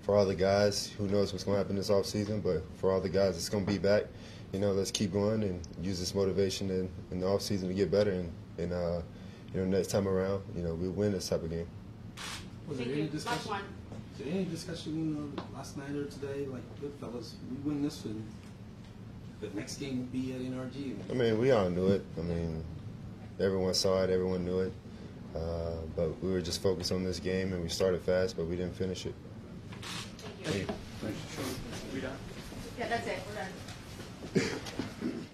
[0.00, 2.90] for all the guys, who knows what's going to happen this off season, but for
[2.90, 4.04] all the guys that's going to be back,
[4.52, 7.74] you know, let's keep going and use this motivation in, in the off season to
[7.74, 8.12] get better.
[8.12, 9.00] And, and uh,
[9.54, 11.66] you know, next time around, you know, we win this type of game.
[12.68, 13.50] Was there any discussion?
[13.50, 13.60] Was
[14.18, 18.04] there any discussion, you know, last night or today, like, good fellas, we win this
[18.04, 18.24] one
[19.40, 20.96] the next game will be at NRG.
[21.10, 22.04] I mean, we all knew it.
[22.18, 22.64] I mean,
[23.40, 24.10] everyone saw it.
[24.10, 24.72] Everyone knew it.
[25.34, 28.56] Uh, but we were just focused on this game, and we started fast, but we
[28.56, 29.14] didn't finish it.
[30.42, 30.66] Thank you.
[31.00, 31.14] Thank
[31.94, 32.08] you.
[32.78, 33.18] Yeah, that's it.
[34.34, 35.26] We're done.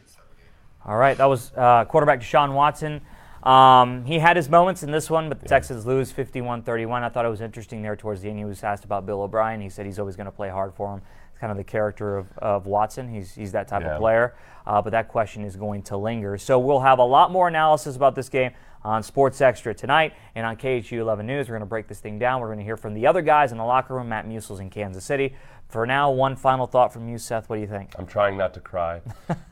[0.86, 3.00] All right, that was uh, quarterback Deshaun Watson.
[3.42, 7.02] Um, he had his moments in this one, but the Texans lose 51 31.
[7.02, 8.38] I thought it was interesting there towards the end.
[8.38, 9.60] He was asked about Bill O'Brien.
[9.60, 12.18] He said he's always going to play hard for him It's kind of the character
[12.18, 13.08] of, of Watson.
[13.08, 13.92] He's, he's that type yeah.
[13.92, 14.34] of player.
[14.66, 16.36] Uh, but that question is going to linger.
[16.36, 18.52] So we'll have a lot more analysis about this game
[18.82, 21.48] on Sports Extra tonight and on KHOU 11 News.
[21.48, 22.40] We're going to break this thing down.
[22.40, 24.08] We're going to hear from the other guys in the locker room.
[24.08, 25.34] Matt Musil's in Kansas City.
[25.70, 27.48] For now, one final thought from you, Seth.
[27.48, 27.94] What do you think?
[27.96, 29.00] I'm trying not to cry,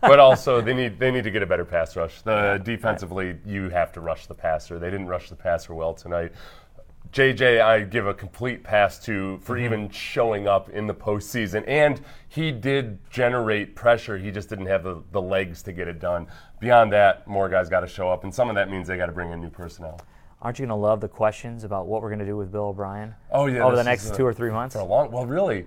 [0.01, 2.23] but also they need they need to get a better pass rush.
[2.23, 4.79] The defensively, you have to rush the passer.
[4.79, 6.33] They didn't rush the passer well tonight.
[7.13, 9.65] JJ, I give a complete pass to for mm-hmm.
[9.65, 11.65] even showing up in the postseason.
[11.67, 14.19] And he did generate pressure.
[14.19, 16.27] He just didn't have the, the legs to get it done.
[16.61, 18.25] Beyond that, more guys got to show up.
[18.25, 20.01] And some of that means they got to bring in new personnel.
[20.43, 22.67] Aren't you going to love the questions about what we're going to do with Bill
[22.67, 23.15] O'Brien?
[23.31, 23.65] Oh, yeah.
[23.65, 24.75] Over the next a- two or three months?
[24.75, 25.67] For a long, well, really.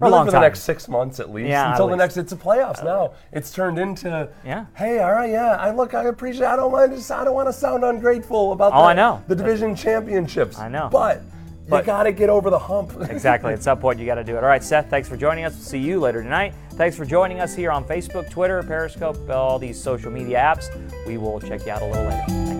[0.00, 0.26] Really for time.
[0.26, 1.48] the next six months at least.
[1.48, 1.98] Yeah, at until the least.
[1.98, 3.12] next, it's a playoffs now.
[3.32, 4.66] It's turned into, Yeah.
[4.76, 7.48] hey, all right, yeah, I look, I appreciate, I don't mind, just, I don't want
[7.48, 9.22] to sound ungrateful about Oh, the, I know.
[9.26, 10.56] the division championships.
[10.58, 10.88] I know.
[10.92, 11.22] But,
[11.68, 12.92] But- you got to get over the hump.
[13.10, 13.52] exactly.
[13.52, 14.42] At some point, you got to do it.
[14.44, 15.54] All right, Seth, thanks for joining us.
[15.54, 16.54] We'll see you later tonight.
[16.74, 20.68] Thanks for joining us here on Facebook, Twitter, Periscope, all these social media apps.
[21.08, 22.57] We will check you out a little later.